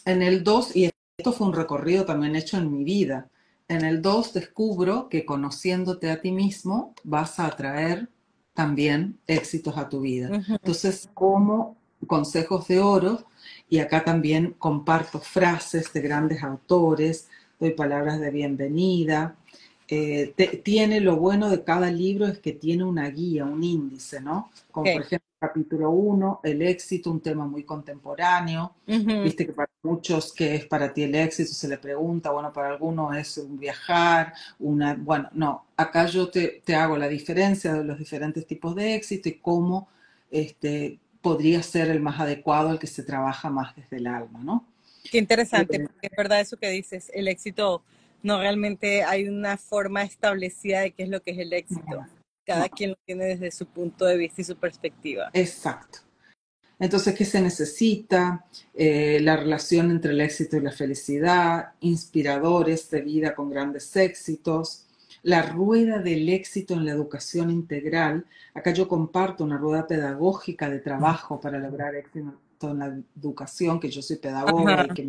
[0.06, 3.30] En el 2, y esto fue un recorrido también hecho en mi vida,
[3.68, 8.10] en el 2 descubro que conociéndote a ti mismo vas a atraer
[8.54, 10.44] también éxitos a tu vida.
[10.48, 13.26] Entonces, como consejos de oro,
[13.70, 17.30] y acá también comparto frases de grandes autores,
[17.64, 19.36] doy palabras de bienvenida.
[19.88, 24.22] Eh, te- tiene lo bueno de cada libro es que tiene una guía, un índice,
[24.22, 24.50] ¿no?
[24.72, 28.74] Como por ejemplo, capítulo 1, el éxito, un tema muy contemporáneo.
[29.22, 31.54] Viste que para muchos, ¿qué es para ti el éxito?
[31.54, 36.62] Se le pregunta, bueno, para algunos es un viajar, una, bueno, no, acá yo te,
[36.66, 39.88] te hago la diferencia de los diferentes tipos de éxito y cómo
[40.32, 44.66] este, podría ser el más adecuado, el que se trabaja más desde el alma, ¿no?
[45.12, 47.84] Qué interesante, porque es verdad eso que dices, el éxito
[48.22, 52.06] no realmente hay una forma establecida de qué es lo que es el éxito.
[52.46, 52.70] Cada no.
[52.70, 55.30] quien lo tiene desde su punto de vista y su perspectiva.
[55.34, 56.00] Exacto.
[56.80, 58.46] Entonces, ¿qué se necesita?
[58.74, 64.88] Eh, la relación entre el éxito y la felicidad, inspiradores de vida con grandes éxitos,
[65.22, 68.26] la rueda del éxito en la educación integral.
[68.54, 72.34] Acá yo comparto una rueda pedagógica de trabajo para lograr éxito
[72.72, 75.04] en la educación, que yo soy pedagoga y que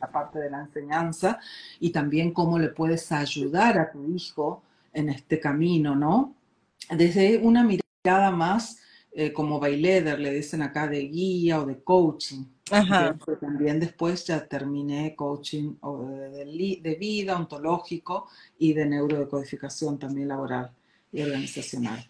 [0.00, 1.38] la parte de la enseñanza,
[1.80, 6.34] y también cómo le puedes ayudar a tu hijo en este camino, ¿no?
[6.90, 8.80] Desde una mirada más
[9.18, 12.44] eh, como baileder, le dicen acá, de guía o de coaching.
[13.40, 20.70] también después ya terminé coaching de, de, vida, ontológico y de neurodecodificación también laboral
[21.12, 22.06] y organizacional.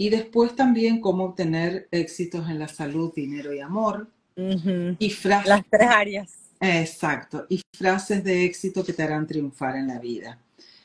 [0.00, 4.08] Y después también cómo obtener éxitos en la salud, dinero y amor.
[4.34, 5.46] Y frases.
[5.46, 6.32] Las tres áreas.
[6.58, 7.44] Exacto.
[7.50, 10.38] Y frases de éxito que te harán triunfar en la vida.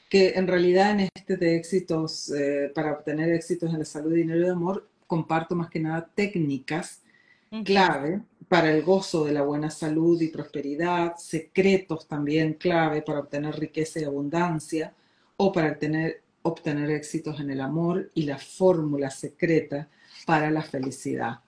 [0.09, 4.47] Que en realidad en este de éxitos, eh, para obtener éxitos en la salud, dinero
[4.47, 7.01] y amor, comparto más que nada técnicas
[7.63, 13.57] clave para el gozo de la buena salud y prosperidad, secretos también clave para obtener
[13.57, 14.93] riqueza y abundancia
[15.37, 19.89] o para obtener, obtener éxitos en el amor y la fórmula secreta
[20.27, 21.39] para la felicidad.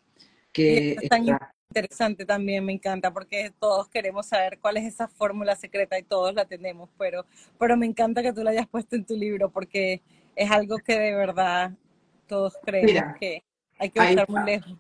[0.52, 1.24] Que es tan
[1.70, 6.34] interesante también, me encanta, porque todos queremos saber cuál es esa fórmula secreta y todos
[6.34, 7.26] la tenemos, pero,
[7.60, 10.02] pero me encanta que tú la hayas puesto en tu libro porque
[10.36, 11.74] es algo que de verdad
[12.26, 13.44] todos creemos que
[13.78, 14.78] hay que buscar muy lejos.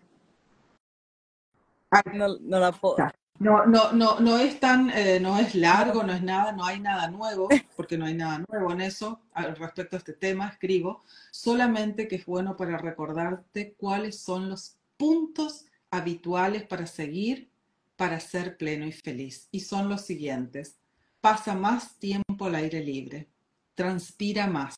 [2.13, 2.97] No, no, la puedo.
[3.39, 6.79] No, no, no, no es tan, eh, no es largo, no es nada, no hay
[6.79, 9.21] nada nuevo, porque no hay nada nuevo en eso
[9.57, 15.65] respecto a este tema, escribo, solamente que es bueno para recordarte cuáles son los puntos
[15.91, 17.49] habituales para seguir
[17.97, 19.49] para ser pleno y feliz.
[19.51, 20.77] Y son los siguientes.
[21.19, 23.27] Pasa más tiempo al aire libre,
[23.75, 24.75] transpira más,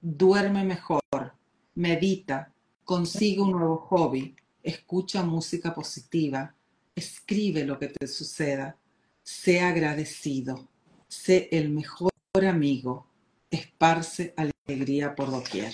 [0.00, 1.02] duerme mejor,
[1.74, 2.52] medita,
[2.84, 6.53] consigue un nuevo hobby, escucha música positiva,
[6.96, 8.76] escribe lo que te suceda,
[9.22, 10.68] sé agradecido,
[11.08, 12.10] sé el mejor
[12.48, 13.06] amigo,
[13.50, 15.72] esparce alegría por doquier.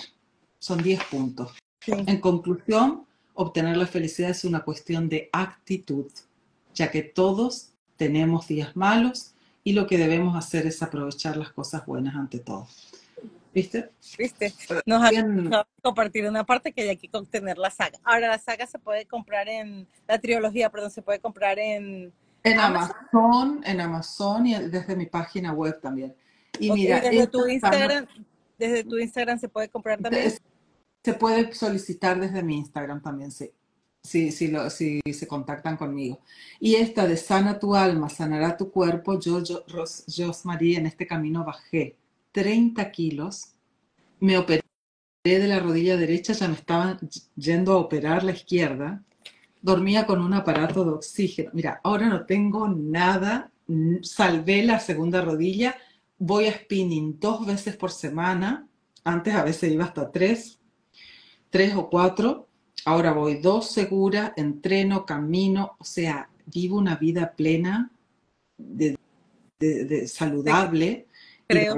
[0.58, 1.52] Son 10 puntos.
[1.86, 6.10] En conclusión, obtener la felicidad es una cuestión de actitud,
[6.74, 9.32] ya que todos tenemos días malos
[9.64, 12.68] y lo que debemos hacer es aprovechar las cosas buenas ante todo.
[13.52, 13.90] ¿Viste?
[14.16, 14.52] ¿Viste?
[14.86, 17.98] Nos ha compartir una parte que hay que obtener la saga.
[18.04, 22.12] Ahora, la saga se puede comprar en, la trilogía, perdón, se puede comprar en...
[22.42, 26.14] En Amazon, en Amazon y desde mi página web también.
[26.58, 28.06] Y mira, desde tu Instagram,
[28.58, 30.32] desde tu Instagram se puede comprar también.
[31.02, 33.50] Se puede solicitar desde mi Instagram también, sí.
[34.02, 36.20] Sí, lo, sí, se contactan conmigo.
[36.58, 40.06] Y esta de sana tu alma, sanará tu cuerpo, yo, yo, Ros,
[40.44, 41.96] María, en este camino bajé
[42.32, 43.54] 30 kilos,
[44.20, 44.62] me operé
[45.24, 46.98] de la rodilla derecha, ya me estaban
[47.36, 49.02] yendo a operar la izquierda,
[49.60, 51.50] dormía con un aparato de oxígeno.
[51.52, 53.50] Mira, ahora no tengo nada,
[54.02, 55.76] salvé la segunda rodilla,
[56.18, 58.66] voy a spinning dos veces por semana,
[59.04, 60.58] antes a veces iba hasta tres,
[61.50, 62.48] tres o cuatro,
[62.84, 67.90] ahora voy dos segura, entreno, camino, o sea, vivo una vida plena,
[68.56, 68.96] de,
[70.06, 71.06] saludable.
[71.50, 71.76] Creo.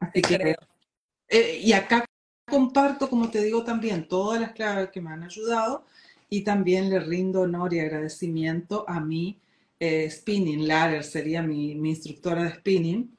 [0.00, 0.54] Así que,
[1.28, 2.04] eh, y acá
[2.48, 5.84] comparto, como te digo también, todas las claves que me han ayudado
[6.30, 9.38] y también le rindo honor y agradecimiento a mi
[9.80, 13.16] eh, spinning, Ladder sería mi, instructora de spinning.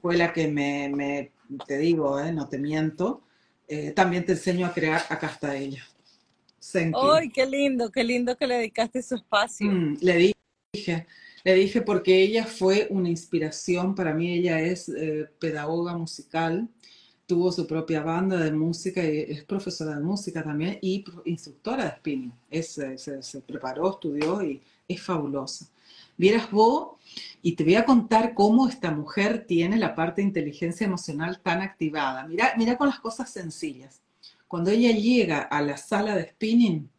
[0.00, 1.32] Fue la que me,
[1.66, 3.22] te digo, eh, no te miento,
[3.94, 5.84] también te enseño a crear, acá está ella.
[6.94, 9.70] ¡Ay, qué lindo, qué lindo que le dedicaste su espacio!
[9.70, 10.34] Mm, le
[10.72, 11.06] dije,
[11.44, 16.68] le dije porque ella fue una inspiración, para mí ella es eh, pedagoga musical,
[17.26, 21.90] tuvo su propia banda de música, y es profesora de música también y instructora de
[21.90, 22.32] spinning.
[22.50, 25.66] se, se, preparó, estudió y es fabulosa.
[26.16, 26.98] Vieras vos,
[27.40, 31.62] y te voy a contar cómo esta mujer tiene la parte de inteligencia emocional tan
[31.62, 32.26] activada.
[32.26, 34.02] Mira, mira con las cosas sencillas.
[34.46, 36.90] Cuando ella llega a la sala de spinning,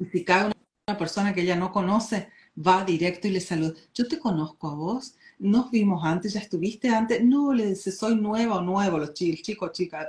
[0.00, 0.52] y si cae
[0.86, 3.74] una persona que ella no conoce, va directo y le saluda.
[3.94, 7.22] Yo te conozco a vos, nos vimos antes, ya estuviste antes.
[7.24, 10.08] No, le dice, soy nueva o nuevo, los chicos, chicos, chicas.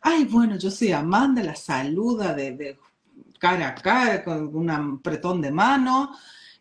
[0.00, 2.78] Ay, bueno, yo soy Amanda, la saluda de,
[3.38, 6.12] cara a cara, con un apretón de mano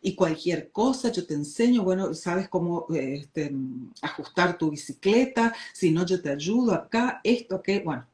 [0.02, 3.54] y cualquier cosa, yo te enseño, bueno, sabes cómo este,
[4.02, 8.06] ajustar tu bicicleta, si no, yo te ayudo acá, esto, que, bueno,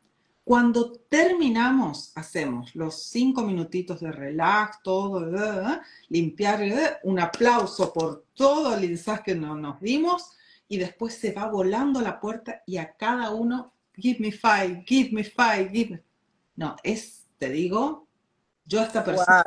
[0.45, 8.25] cuando terminamos, hacemos los cinco minutitos de relax, todo, eh, limpiar, eh, un aplauso por
[8.35, 10.37] todo el insight que nos dimos
[10.67, 15.09] y después se va volando la puerta y a cada uno, give me five, give
[15.11, 16.03] me five, give me...
[16.55, 18.07] No, es, te digo,
[18.65, 19.43] yo a esta persona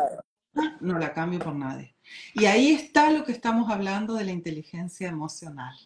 [0.80, 1.94] no la cambio por nadie.
[2.34, 5.76] Y ahí está lo que estamos hablando de la inteligencia emocional.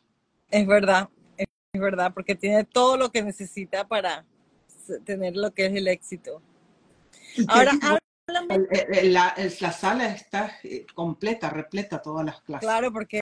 [0.50, 4.24] Es verdad, es verdad, porque tiene todo lo que necesita para
[5.04, 6.42] tener lo que es el éxito.
[7.48, 7.72] Ahora,
[8.28, 8.66] háblame,
[9.04, 12.66] la, sala está eh, completa, repleta todas las clases.
[12.66, 13.20] claro, porque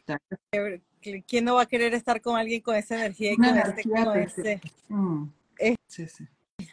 [1.26, 4.18] ¿quién no va a querer estar con alguien con esa energía y con perfecta.
[4.18, 4.60] ese?
[4.88, 5.24] Mm,
[5.86, 6.26] sí, sí.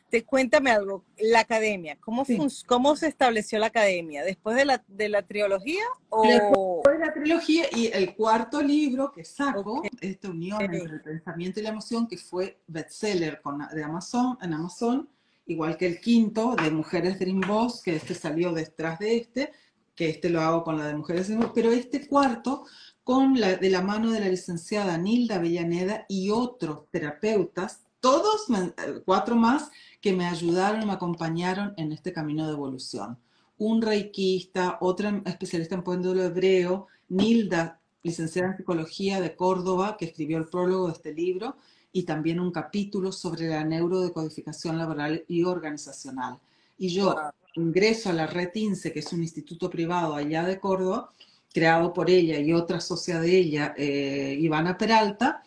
[0.09, 2.37] Te, cuéntame algo, la academia, ¿cómo, Sí.
[2.65, 4.23] cómo se estableció la academia?
[4.23, 5.83] ¿Después de la, de la trilogía
[6.23, 6.81] Después o...?
[6.89, 9.87] de la trilogía y el cuarto libro que saco, Ok.
[10.01, 14.53] esta unión entre el pensamiento y la emoción, que fue bestseller con, de Amazon, en
[14.53, 15.09] Amazon,
[15.45, 19.51] igual que el quinto de Mujeres Dream Boss, que este salió detrás de este,
[19.95, 22.65] que este lo hago con la de Mujeres Dream Boss, pero este cuarto
[23.03, 29.01] con la, de la mano de la licenciada Nilda Avellaneda y otros terapeutas, todos, eh,
[29.05, 33.17] cuatro más, que me ayudaron, me acompañaron en este camino de evolución
[33.57, 40.37] un reikista, otra especialista en péndulo hebreo, Nilda, licenciada en psicología de Córdoba, que escribió
[40.37, 41.55] el prólogo de este libro,
[41.91, 46.37] y también un capítulo sobre la neurodecodificación laboral y organizacional.
[46.77, 47.15] Y yo
[47.55, 51.11] ingreso a la Red INSE, que es un instituto privado allá de Córdoba,
[51.51, 55.43] creado por ella y otra socia de ella, eh, Ivana Peralta,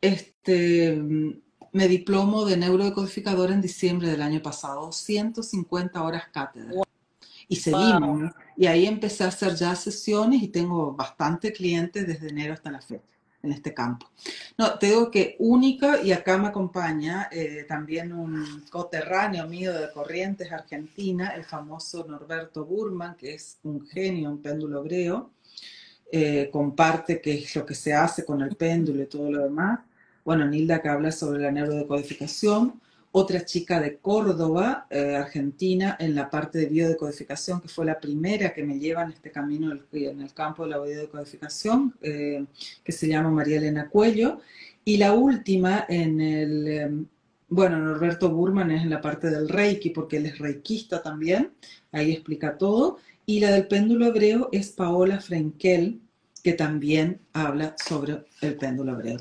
[0.00, 1.00] este,
[1.72, 6.82] me diplomo de neurodecodificador en diciembre del año pasado, 150 horas cátedra.
[7.48, 8.34] Y seguimos, ¿no?
[8.56, 12.80] Y ahí empecé a hacer ya sesiones y tengo bastante clientes desde enero hasta la
[12.80, 13.10] fecha
[13.42, 14.10] en este campo.
[14.58, 19.90] No, te digo que única y acá me acompaña eh, también un coterráneo mío de
[19.92, 25.30] Corrientes, Argentina, el famoso Norberto Burman, que es un genio en péndulo hebreo,
[26.12, 29.80] eh, comparte qué es lo que se hace con el péndulo y todo lo demás.
[30.24, 32.80] Bueno, Nilda que habla sobre la neurodecodificación,
[33.12, 38.52] otra chica de Córdoba, eh, Argentina, en la parte de biodecodificación, que fue la primera
[38.52, 42.44] que me lleva en este camino en el campo de la biodecodificación, eh,
[42.84, 44.40] que se llama María Elena Cuello,
[44.84, 46.90] y la última en el, eh,
[47.48, 51.50] bueno, Norberto Burman es en la parte del Reiki, porque él es reikista también,
[51.90, 56.00] ahí explica todo, y la del péndulo hebreo es Paola Frenkel,
[56.44, 59.18] que también habla sobre el péndulo hebreo.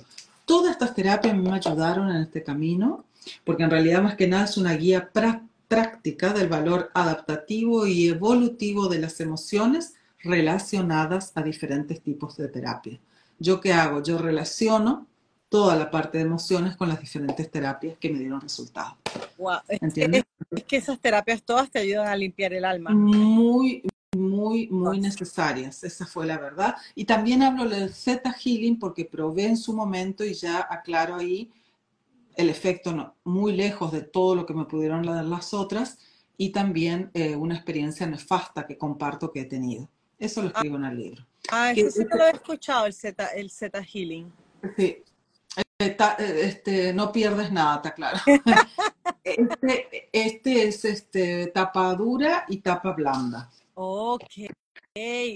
[0.50, 3.06] Todas estas terapias me ayudaron en este camino,
[3.44, 8.08] porque en realidad más que nada es una guía prá- práctica del valor adaptativo y
[8.08, 9.94] evolutivo de las emociones
[10.24, 13.00] relacionadas a diferentes tipos de terapia.
[13.38, 14.02] ¿Yo qué hago?
[14.02, 15.06] Yo relaciono
[15.50, 18.96] toda la parte de emociones con las diferentes terapias que me dieron resultados.
[19.38, 19.60] Wow.
[19.68, 20.24] Es, ¿Entiendes?
[20.50, 22.90] es que esas terapias todas te ayudan a limpiar el alma.
[22.90, 23.84] Muy,
[24.20, 25.84] muy, muy necesarias.
[25.84, 26.76] Esa fue la verdad.
[26.96, 31.52] Y también hablo del Theta Healing porque probé en su momento y ya aclaro ahí
[32.36, 35.98] el efecto no- muy lejos de todo lo que me pudieron dar las otras
[36.38, 39.90] y también eh, una experiencia nefasta que comparto que he tenido.
[40.18, 41.26] Eso lo escribo en el libro.
[41.52, 44.32] Ah, Que eso sí no lo he escuchado, el Z, el Z Healing.
[44.78, 45.04] Sí.
[45.80, 48.20] Eh, eh, Este, no pierdes nada, está claro.
[49.24, 53.50] Este, este es este, tapa dura y tapa blanda.
[53.82, 54.34] Ok,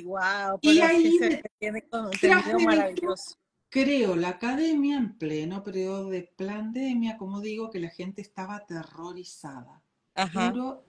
[0.03, 0.59] wow.
[0.59, 3.35] Y pero sí ahí se tiene contenido traje maravilloso.
[3.69, 9.81] Creo la academia en pleno periodo de pandemia, como digo, que la gente estaba aterrorizada.
[10.13, 10.51] Ajá.
[10.51, 10.83] Puro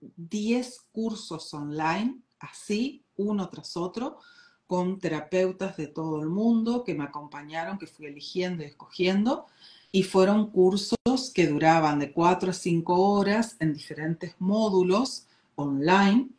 [0.00, 4.18] 10 cursos online, así, uno tras otro,
[4.66, 9.46] con terapeutas de todo el mundo que me acompañaron, que fui eligiendo y escogiendo,
[9.92, 10.96] y fueron cursos
[11.32, 16.30] que duraban de 4 a 5 horas en diferentes módulos online,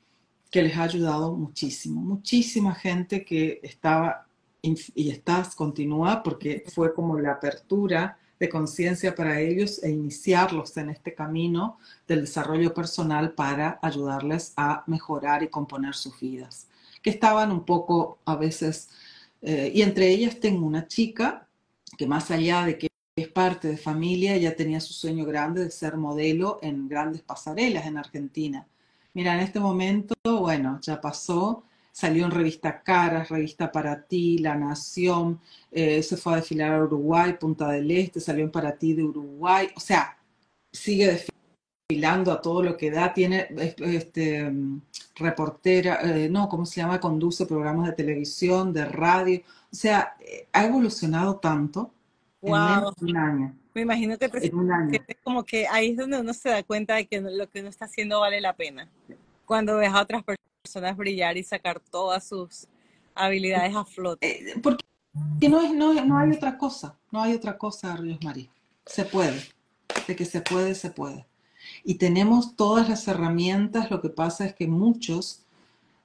[0.51, 2.01] que les ha ayudado muchísimo.
[2.01, 4.27] Muchísima gente que estaba
[4.61, 10.89] y estás, continúa, porque fue como la apertura de conciencia para ellos e iniciarlos en
[10.89, 11.77] este camino
[12.07, 16.67] del desarrollo personal para ayudarles a mejorar y componer sus vidas,
[17.01, 18.89] que estaban un poco a veces,
[19.41, 21.47] eh, y entre ellas tengo una chica
[21.97, 25.71] que más allá de que es parte de familia, ya tenía su sueño grande de
[25.71, 28.67] ser modelo en grandes pasarelas en Argentina.
[29.13, 34.55] Mira, en este momento, bueno, ya pasó, salió en revista Caras, revista Para Ti, La
[34.55, 35.39] Nación,
[35.71, 39.03] eh, se fue a desfilar a Uruguay, Punta del Este, salió en Para Ti de
[39.03, 40.17] Uruguay, o sea,
[40.71, 41.07] sigue
[41.89, 44.49] desfilando a todo lo que da, tiene es- este,
[45.15, 46.99] reportera, eh, no, ¿cómo se llama?
[47.01, 49.41] Conduce programas de televisión, de radio,
[49.71, 51.91] o sea, eh, ha evolucionado tanto
[52.41, 56.19] en menos de un año, Me imagino que te sientes como que ahí es donde
[56.19, 58.89] uno se da cuenta de que lo que uno está haciendo vale la pena.
[59.45, 60.23] Cuando ves a otras
[60.61, 62.67] personas brillar y sacar todas sus
[63.15, 64.27] habilidades a flote.
[64.27, 64.83] Eh, porque
[65.49, 68.49] no, es, no, no hay otra cosa, no hay otra cosa, Ríos María.
[68.85, 69.41] Se puede,
[70.07, 71.25] de que se puede, se puede.
[71.83, 75.43] Y tenemos todas las herramientas, lo que pasa es que muchos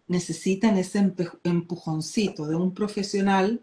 [0.08, 1.12] necesitan ese
[1.42, 3.60] empujoncito de un profesional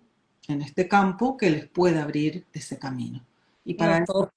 [0.48, 3.22] en este campo que les pueda abrir ese camino.
[3.66, 4.30] Y para No,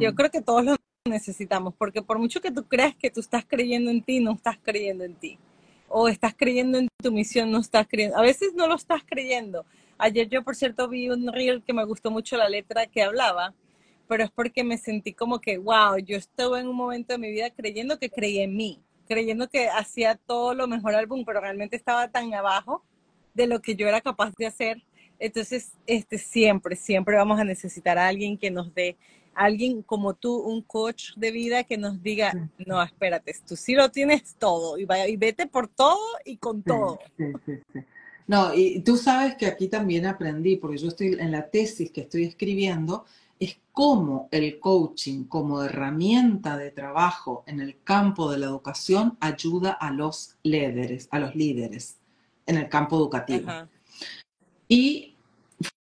[0.00, 0.76] yo mm, creo que todos lo
[1.08, 4.58] necesitamos, porque por mucho que tú creas que tú estás creyendo en ti, no estás
[4.62, 5.38] creyendo en ti.
[5.88, 8.18] O estás creyendo en tu misión, no estás creyendo.
[8.18, 9.64] A veces no lo estás creyendo.
[9.98, 13.54] Ayer yo, por cierto, vi un reel que me gustó mucho la letra que hablaba,
[14.08, 17.30] pero es porque me sentí como que, wow, yo estuve en un momento de mi
[17.30, 21.76] vida creyendo que creía en mí, creyendo que hacía todo lo mejor álbum, pero realmente
[21.76, 22.84] estaba tan abajo
[23.34, 24.82] de lo que yo era capaz de hacer.
[25.18, 28.96] Entonces, este, siempre, siempre vamos a necesitar a alguien que nos dé,
[29.34, 33.74] alguien como tú, un coach de vida que nos diga, sí, no, espérate, tú sí
[33.74, 36.98] lo tienes todo y, vaya, y vete por todo y con sí, todo.
[37.16, 37.54] sí.
[38.26, 42.00] No, y tú sabes que aquí también aprendí, porque yo estoy en la tesis que
[42.00, 43.04] estoy escribiendo,
[43.38, 49.72] es cómo el coaching como herramienta de trabajo en el campo de la educación ayuda
[49.72, 51.98] a los líderes, a los líderes
[52.46, 53.48] en el campo educativo.
[53.48, 53.68] Ajá.
[54.68, 55.14] Y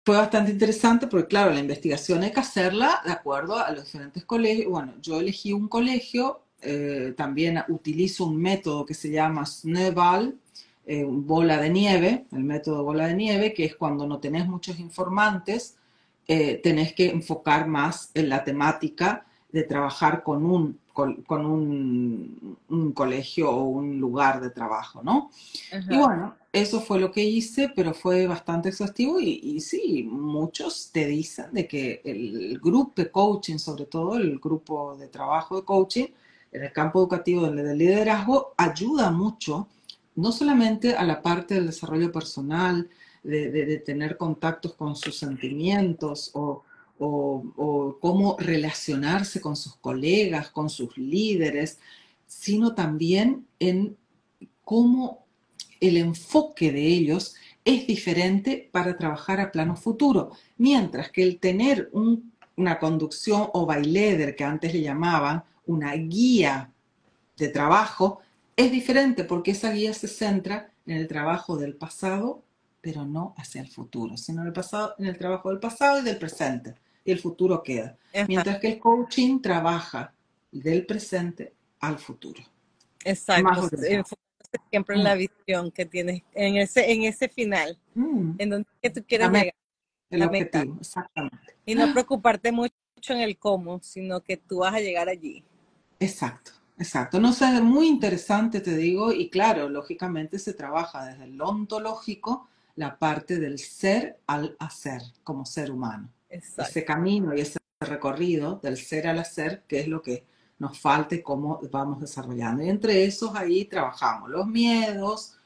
[0.04, 4.24] fue bastante interesante porque, claro, la investigación hay que hacerla de acuerdo a los diferentes
[4.24, 4.70] colegios.
[4.70, 10.38] Bueno, yo elegí un colegio, eh, también utilizo un método que se llama Snowball,
[10.86, 14.78] eh, bola de nieve, el método bola de nieve, que es cuando no tenés muchos
[14.78, 15.76] informantes,
[16.26, 22.56] eh, tenés que enfocar más en la temática de trabajar con un, con, con un,
[22.70, 25.30] un colegio o un lugar de trabajo, ¿no?
[25.88, 30.90] Y bueno, eso fue lo que hice, pero fue bastante exhaustivo y, y sí, muchos
[30.92, 35.64] te dicen de que el grupo de coaching, sobre todo el grupo de trabajo de
[35.64, 36.06] coaching,
[36.52, 39.68] en el campo educativo del, del liderazgo, ayuda mucho,
[40.16, 42.88] no solamente a la parte del desarrollo personal,
[43.22, 46.62] de, de- de tener contactos con sus sentimientos o,
[46.98, 51.78] o- cómo relacionarse con sus colegas, con sus líderes,
[52.26, 53.96] sino también en
[54.64, 55.24] cómo
[55.80, 57.34] el enfoque de ellos
[57.64, 63.66] es diferente para trabajar a plano futuro, mientras que el tener un- una conducción o
[63.66, 66.70] baileder, que antes le llamaban, una guía
[67.36, 68.20] de trabajo,
[68.56, 72.42] es diferente porque esa guía se centra en el trabajo del pasado,
[72.84, 76.02] pero no hacia el futuro, sino en el pasado, en el trabajo del pasado y
[76.02, 77.96] del presente, y el futuro queda.
[78.14, 78.26] Ajá.
[78.28, 80.12] Mientras que el coaching trabaja
[80.52, 82.42] del presente al futuro.
[83.02, 83.70] Exacto,
[84.70, 88.32] siempre en Mm, la visión que tienes, en ese, en ese final, mm.
[88.36, 89.54] en donde tú quieres llegar,
[90.10, 91.56] el objetivo, exactamente.
[91.64, 92.70] y no preocuparte mucho
[93.08, 95.42] en el cómo, sino que tú vas a llegar allí.
[95.98, 97.18] Exacto, exacto.
[97.18, 102.98] No sé, muy interesante te digo, y claro, lógicamente se trabaja desde el ontológico la
[102.98, 106.08] parte del ser al hacer como ser humano.
[106.28, 106.70] Exacto.
[106.70, 110.24] Ese camino y ese recorrido del ser al hacer, que es lo que
[110.58, 112.62] nos falta y cómo vamos desarrollando.
[112.62, 115.36] Y entre esos ahí trabajamos los miedos,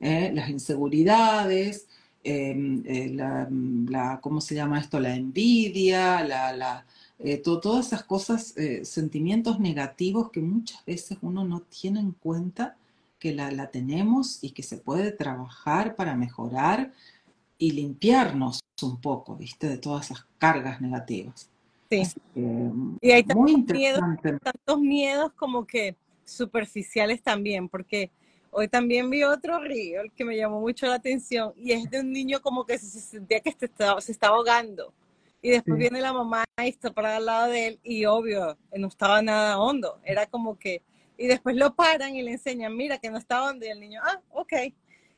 [0.00, 1.88] eh, las inseguridades,
[2.24, 5.00] eh, eh, la, la- ¿cómo se llama esto?
[5.00, 6.86] La envidia, la, la,
[7.18, 12.76] eh, to- todas esas cosas, sentimientos negativos que muchas veces uno no tiene en cuenta
[13.18, 16.92] que la, la tenemos y que se puede trabajar para mejorar
[17.58, 19.68] y limpiarnos un poco, ¿viste?
[19.68, 21.50] De todas esas cargas negativas.
[21.90, 22.02] Sí.
[22.34, 24.00] Que, Y hay muy tantos miedos,
[24.42, 28.10] tantos miedos como que superficiales también, porque
[28.50, 32.12] hoy también vi otro reel que me llamó mucho la atención y es de un
[32.12, 34.92] niño como que se sentía que se estaba, se estaba ahogando.
[35.40, 35.80] Y después Sí.
[35.80, 39.58] viene la mamá y está parada al lado de él y obvio, no estaba nada
[39.58, 39.98] hondo.
[40.04, 40.82] Era como que,
[41.18, 44.00] y después lo paran y le enseñan, mira que no está hondo y el niño,
[44.04, 44.52] ah, ok.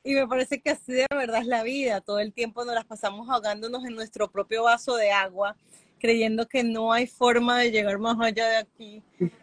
[0.03, 2.01] Y me parece que así de verdad es la vida.
[2.01, 5.57] Todo el tiempo nos las pasamos ahogándonos en nuestro propio vaso de agua,
[5.99, 9.03] creyendo que no hay forma de llegar más allá de aquí.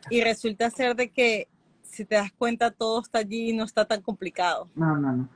[0.10, 1.48] Y resulta ser de que,
[1.84, 4.68] si te das cuenta, todo está allí y no está tan complicado.
[4.74, 5.30] No, no, no.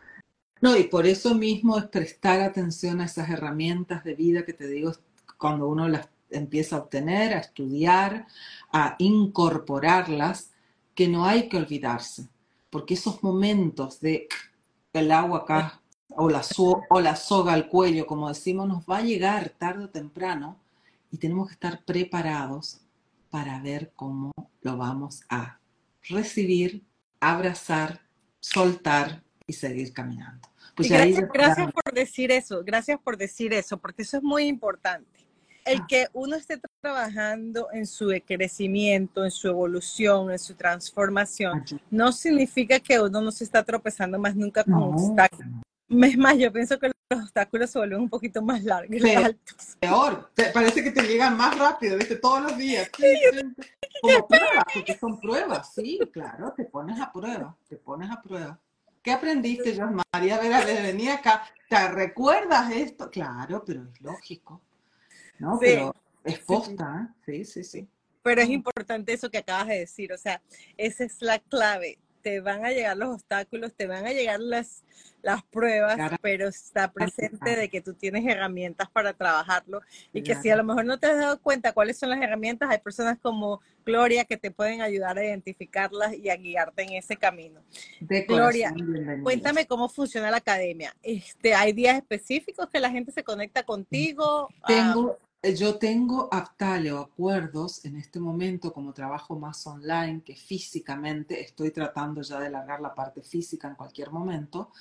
[0.59, 4.67] No, y por eso mismo es prestar atención a esas herramientas de vida que te
[4.67, 4.91] digo,
[5.37, 8.27] cuando uno las empieza a obtener, a estudiar,
[8.71, 10.51] a incorporarlas,
[10.95, 12.27] que no hay que olvidarse,
[12.69, 14.27] porque esos momentos de
[14.93, 18.97] el agua acá o la, so- o la soga al cuello, como decimos, nos va
[18.97, 20.57] a llegar tarde o temprano
[21.11, 22.81] y tenemos que estar preparados
[23.29, 24.31] para ver cómo
[24.61, 25.59] lo vamos a
[26.09, 26.83] recibir,
[27.21, 28.01] abrazar,
[28.41, 30.49] soltar y seguir caminando.
[30.75, 34.43] Pues y ahí gracias por decir eso, gracias por decir eso, porque eso es muy
[34.47, 35.25] importante.
[35.65, 42.11] El que uno esté trabajando en su crecimiento, en su evolución, en su transformación, no
[42.11, 45.51] significa que uno no se está tropezando más nunca con No, obstáculos.
[45.89, 49.13] Es más, yo pienso que los obstáculos se vuelven un poquito más largos, Sí.
[49.13, 49.77] altos.
[49.79, 52.15] peor, te- parece que te llegan más rápido, ¿viste?
[52.15, 52.89] Todos los días.
[54.01, 58.57] Como pruebas, porque son pruebas, sí, claro, te pones a prueba, te pones a prueba.
[59.03, 59.77] ¿Qué aprendiste,
[60.13, 60.35] María?
[60.37, 61.43] A ver, a ver, vení acá.
[61.67, 63.09] ¿Te recuerdas esto?
[63.09, 64.61] Claro, pero es lógico.
[65.41, 65.55] ¿No?
[65.59, 65.65] Sí.
[65.65, 67.13] Pero es posta, ¿eh?
[67.25, 67.87] Sí, sí, sí.
[68.23, 70.41] Pero es importante eso que acabas de decir, o sea,
[70.77, 71.97] esa es la clave.
[72.21, 74.83] Te van a llegar los obstáculos, te van a llegar las,
[75.23, 76.17] las pruebas, Claro.
[76.21, 79.81] pero está presente de que tú tienes herramientas para trabajarlo
[80.13, 82.69] y que si a lo mejor no te has dado cuenta cuáles son las herramientas,
[82.69, 87.17] hay personas como Gloria que te pueden ayudar a identificarlas y a guiarte en ese
[87.17, 87.61] camino.
[87.99, 89.23] De Gloria, corazón.
[89.23, 90.95] Cuéntame cómo funciona la academia.
[91.01, 94.47] Este, ¿Hay días específicos que la gente se conecta contigo?
[94.61, 100.21] Ah, Tengo, eh, yo tengo Aptale o acuerdos en este momento, como trabajo más online
[100.23, 104.71] que físicamente, estoy tratando ya de largar la parte física en cualquier momento,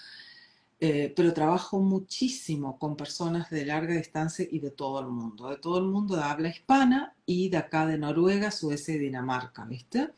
[0.78, 5.56] eh, pero trabajo muchísimo con personas de larga distancia y de todo el mundo, de
[5.56, 10.10] todo el mundo de habla hispana y de acá de Noruega, Suecia y Dinamarca, ¿viste?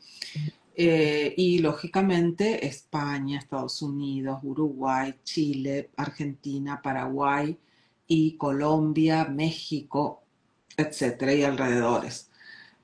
[0.75, 7.57] Eh, y lógicamente España, Estados Unidos, Uruguay, Chile, Argentina, Paraguay
[8.07, 10.22] y Colombia, México,
[10.77, 12.29] etcétera, y alrededores.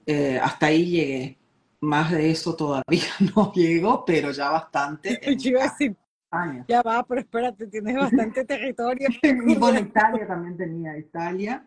[0.06, 1.38] Eh, hasta ahí llegué.
[1.82, 3.04] Más de eso todavía
[3.36, 6.66] no llego, pero ya bastante en Yo iba a decir, España.
[6.68, 9.08] ya va, pero espérate, tienes bastante territorio.
[9.24, 11.66] Y bueno, Italia también tenía, Italia,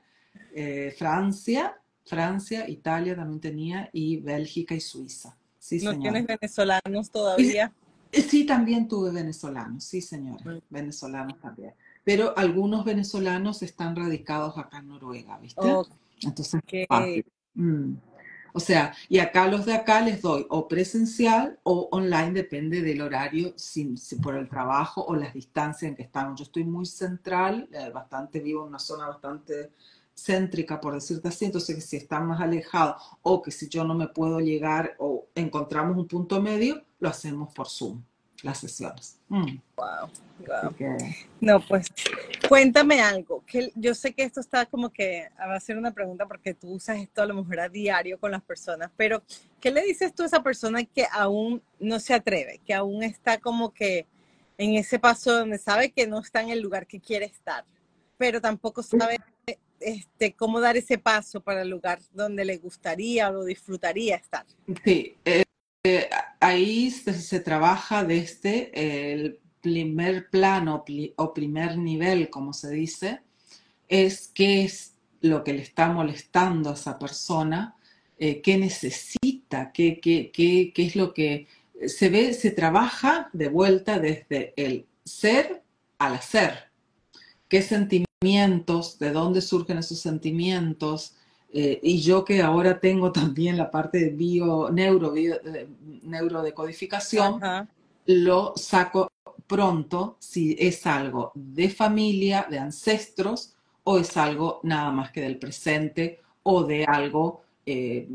[0.55, 5.35] eh, Francia, Francia, Italia también tenía, y Bélgica y Suiza.
[5.59, 6.03] Sí, No señora.
[6.03, 7.73] tienes venezolanos todavía.
[8.13, 10.59] Eh, Sí, también tuve venezolanos, sí, señora, Mm.
[10.69, 11.73] venezolanos también.
[12.05, 15.63] Pero algunos venezolanos están radicados acá en Noruega, ¿viste?
[16.25, 17.27] Entonces, fácil.
[17.55, 17.95] Mm.
[18.55, 23.01] O sea, y acá los de acá les doy o presencial o online, depende del
[23.01, 26.39] horario, si, si por el trabajo o las distancias en que estamos.
[26.39, 29.71] Yo estoy muy central, eh, bastante vivo en una zona bastante
[30.15, 33.95] céntrica, por decirte así, entonces que si están más alejados o que si yo no
[33.95, 38.03] me puedo llegar o encontramos un punto medio, lo hacemos por Zoom,
[38.43, 39.19] las sesiones.
[39.29, 39.57] Mm.
[39.77, 40.11] Wow,
[40.47, 40.57] wow.
[40.65, 40.97] Así que-
[41.41, 41.87] No, pues
[42.49, 43.43] cuéntame algo.
[43.47, 46.71] Que yo sé que esto está como que va a ser una pregunta porque tú
[46.73, 49.23] usas esto a lo mejor a diario con las personas, pero
[49.61, 53.39] ¿qué le dices tú a esa persona que aún no se atreve, que aún está
[53.39, 54.07] como que
[54.59, 57.65] en ese paso donde sabe que no está en el lugar que quiere estar,
[58.19, 59.19] pero tampoco sabe
[59.81, 64.45] este, cómo dar ese paso para el lugar donde le gustaría o disfrutaría estar?
[64.85, 65.43] Sí, eh,
[65.85, 66.09] eh,
[66.39, 68.71] ahí se, trabaja desde
[69.13, 70.85] el primer plano
[71.17, 73.23] o primer nivel, como se dice,
[73.89, 77.77] es qué es lo que le está molestando a esa persona,
[78.19, 80.01] eh, qué necesita, qué
[80.77, 81.49] es lo que
[81.87, 85.63] se ve, se trabaja de vuelta desde el ser
[85.99, 86.71] al hacer.
[87.49, 91.17] ¿Qué sentimientos, de dónde surgen esos sentimientos?
[91.55, 95.69] Eh, y yo que ahora tengo también la parte de bio, neuro, bio- eh,
[96.03, 97.69] neurodecodificación, Ajá.
[98.07, 99.11] lo saco
[99.47, 105.39] pronto si es algo de familia, de ancestros, o es algo nada más que del
[105.39, 108.09] presente o de algo eh,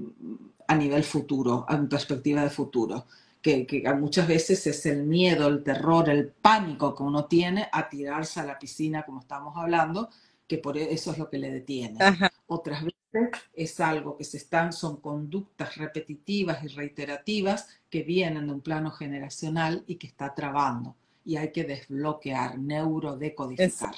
[0.67, 3.05] a nivel futuro, en perspectiva de futuro.
[3.39, 7.88] Que, que muchas veces es el miedo, el terror, el pánico que uno tiene a
[7.88, 10.09] tirarse a la piscina, como estamos hablando,
[10.47, 12.03] que por eso es lo que le detiene.
[12.03, 12.31] Ajá.
[12.47, 12.96] Otras veces
[13.53, 18.91] es algo que se están, son conductas repetitivas y reiterativas que vienen de un plano
[18.91, 20.95] generacional y que está trabando.
[21.26, 23.95] Y hay que desbloquear, neurodecodificar.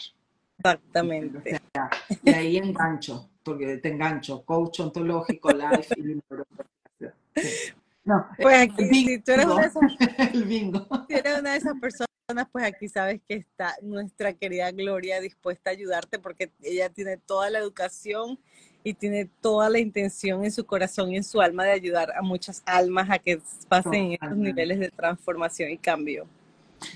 [0.58, 1.38] Exactamente.
[1.38, 1.90] O sea,
[2.24, 7.14] y ahí engancho, porque te engancho, coach ontológico, life y neurodecodificación.
[7.36, 7.74] Sí.
[8.04, 10.88] No, Pues el aquí, si tú eres bingo, una de esas el bingo.
[11.08, 15.70] Si eres una de esas personas, pues aquí sabes que está nuestra querida Gloria dispuesta
[15.70, 18.40] a ayudarte porque ella tiene toda la educación
[18.84, 22.22] y tiene toda la intención en su corazón y en su alma de ayudar a
[22.22, 26.28] muchas almas a que pasen en estos niveles de transformación y cambio.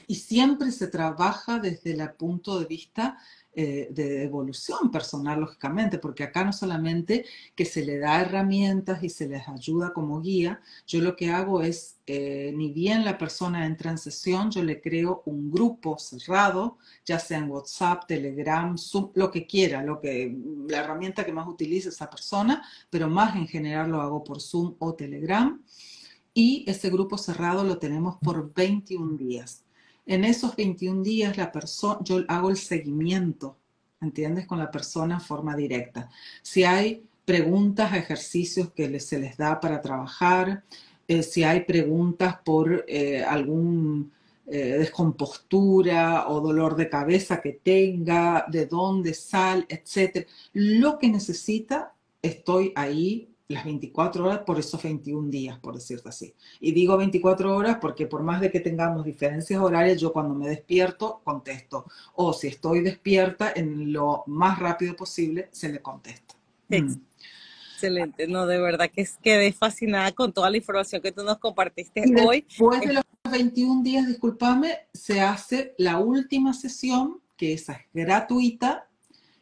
[0.07, 3.17] Y siempre se trabaja desde el punto de vista
[3.55, 7.25] eh, de evolución personal, lógicamente, porque acá no solamente
[7.55, 11.61] que se le da herramientas y se les ayuda como guía, yo lo que hago
[11.61, 16.79] es, eh, ni bien la persona entra en sesión, yo le creo un grupo cerrado,
[17.05, 20.35] ya sea en WhatsApp, Telegram, Zoom, lo que quiera, lo que,
[20.67, 24.75] la herramienta que más utilice esa persona, pero más en general lo hago por Zoom
[24.79, 25.61] o Telegram.
[26.33, 29.62] Y ese grupo cerrado lo tenemos por 21 días.
[30.05, 33.57] En esos 21 días la persona, yo hago el seguimiento,
[34.01, 34.45] ¿entiendes?
[34.45, 36.09] Con la persona en forma directa.
[36.41, 40.63] Si hay preguntas, ejercicios que se les da para trabajar,
[41.07, 44.11] eh, si hay preguntas por eh, algún
[44.45, 51.93] eh, descompostura o dolor de cabeza que tenga, de dónde sal, etcétera, lo que necesita,
[52.21, 56.33] estoy ahí las 24 horas por esos 21 días, por decirte así.
[56.59, 60.47] Y digo 24 horas porque por más de que tengamos diferencias horarias, yo cuando me
[60.47, 61.85] despierto contesto.
[62.15, 66.35] O si estoy despierta, en lo más rápido posible se le contesta.
[66.69, 66.93] Mm.
[67.73, 72.01] Excelente, no, de verdad que quedé fascinada con toda la información que tú nos compartiste
[72.25, 72.45] hoy.
[72.47, 78.87] Después de los 21 días, discúlpame, se hace la última sesión, que esa es gratuita,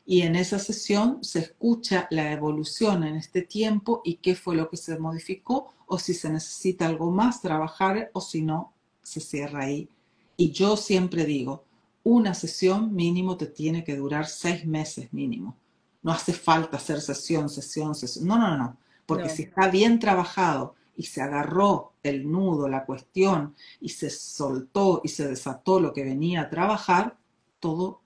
[0.06, 4.70] y en esa sesión se escucha la evolución en este tiempo y qué fue lo
[4.70, 9.64] que se modificó o si se necesita algo más trabajar o si no, se cierra
[9.64, 9.90] ahí.
[10.38, 11.66] Y yo siempre digo,
[12.04, 15.56] una sesión mínimo te tiene que durar seis meses mínimo.
[16.02, 18.26] No hace falta hacer sesión, sesión, sesión.
[18.26, 18.78] No, no, no.
[19.06, 25.02] Porque si está bien trabajado y se agarró el nudo, la cuestión, y se soltó
[25.04, 27.18] y se desató lo que venía a trabajar,
[27.60, 28.02] todo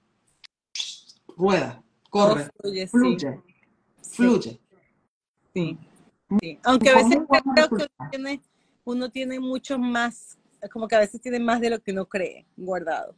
[1.38, 1.84] rueda,
[2.16, 2.88] corre, fluye,
[4.02, 4.60] fluye.
[5.54, 5.78] Sí.
[6.40, 6.60] sí.
[6.64, 7.18] Aunque a veces
[7.54, 8.42] creo que uno tiene,
[8.86, 10.38] uno tiene mucho más,
[10.72, 13.16] como que a veces tiene más de lo que uno cree guardado.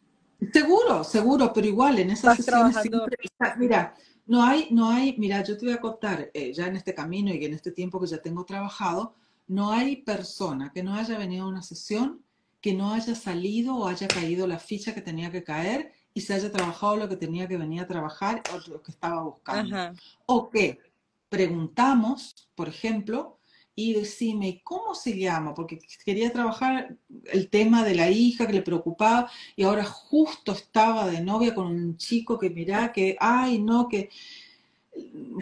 [0.51, 3.17] Seguro, seguro, pero igual en esas sesiones siempre,
[3.57, 3.95] mira,
[4.25, 7.33] no hay, no hay, mira, yo te voy a contar, eh, ya en este camino
[7.33, 9.15] y en este tiempo que ya tengo trabajado,
[9.47, 12.21] no hay persona que no haya venido a una sesión
[12.61, 16.33] que no haya salido o haya caído la ficha que tenía que caer y se
[16.33, 19.93] haya trabajado lo que tenía que venir a trabajar o lo que estaba buscando.
[20.25, 20.79] O que
[21.29, 23.37] preguntamos, por ejemplo,
[23.75, 25.53] y decime, ¿cómo se llama?
[25.53, 31.05] Porque quería trabajar el tema de la hija que le preocupaba y ahora justo estaba
[31.05, 34.09] de novia con un chico que mirá que, ay, no, que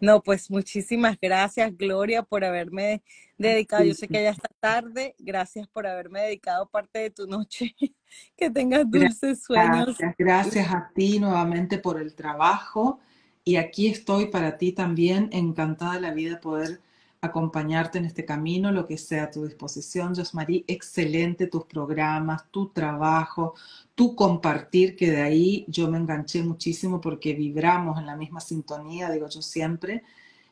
[0.00, 3.02] No, pues muchísimas gracias, Gloria, por haberme
[3.38, 3.84] dedicado.
[3.84, 5.14] Yo sé que ya está tarde.
[5.18, 7.74] Gracias por haberme dedicado parte de tu noche.
[8.36, 9.98] que tengas dulces sueños.
[9.98, 13.00] Gracias, gracias a ti nuevamente por el trabajo.
[13.44, 16.80] Y aquí estoy para ti también, encantada de la vida poder
[17.26, 20.14] acompañarte en este camino, lo que sea a tu disposición.
[20.14, 23.54] Josmarie, excelente tus programas, tu trabajo,
[23.94, 29.10] tu compartir, que de ahí yo me enganché muchísimo porque vibramos en la misma sintonía,
[29.10, 30.02] digo yo siempre.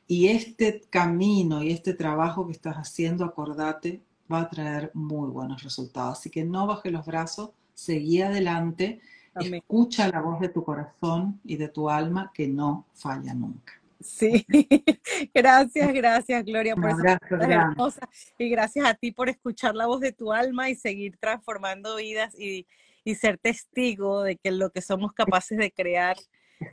[0.06, 5.62] Y este camino y este trabajo que estás haciendo, acordate, va a traer muy buenos
[5.62, 6.18] resultados.
[6.18, 9.00] Así que no bajes los brazos, seguí adelante,
[9.34, 13.81] escucha la voz de tu corazón y de tu alma que no falla nunca.
[14.02, 14.46] Sí,
[15.34, 20.12] gracias, gracias Gloria por esa hermosa y gracias a ti por escuchar la voz de
[20.12, 22.66] tu alma y seguir transformando vidas y,
[23.04, 26.16] y ser testigo de que lo que somos capaces de crear,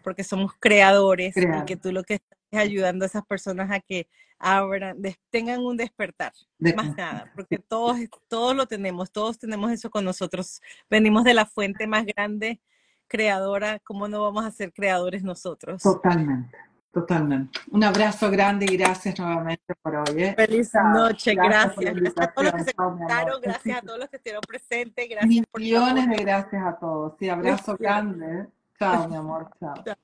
[0.03, 4.07] porque somos creadores y que tú lo que estás ayudando a esas personas a que
[4.38, 4.97] abran,
[5.30, 6.32] tengan un despertar,
[6.75, 11.45] más nada, porque todos, todos lo tenemos, todos tenemos eso con nosotros, venimos de la
[11.45, 12.61] fuente más grande
[13.09, 15.82] creadora, ¿cómo no vamos a ser creadores nosotros?
[15.82, 16.55] Totalmente.
[16.91, 17.59] Totalmente.
[17.71, 20.23] Un abrazo grande y gracias nuevamente por hoy.
[20.23, 20.33] ¿eh?
[20.35, 21.93] Feliz noche, gracias.
[21.93, 25.09] Gracias, a todos los que se conectaron, gracias a todos los que estuvieron presentes.
[25.09, 27.13] Gracias Millones de gracias a todos.
[27.19, 28.25] Sí, abrazo grande.
[28.25, 28.47] ¿eh?
[28.79, 29.51] Chao, mi amor.
[29.59, 29.95] Chao.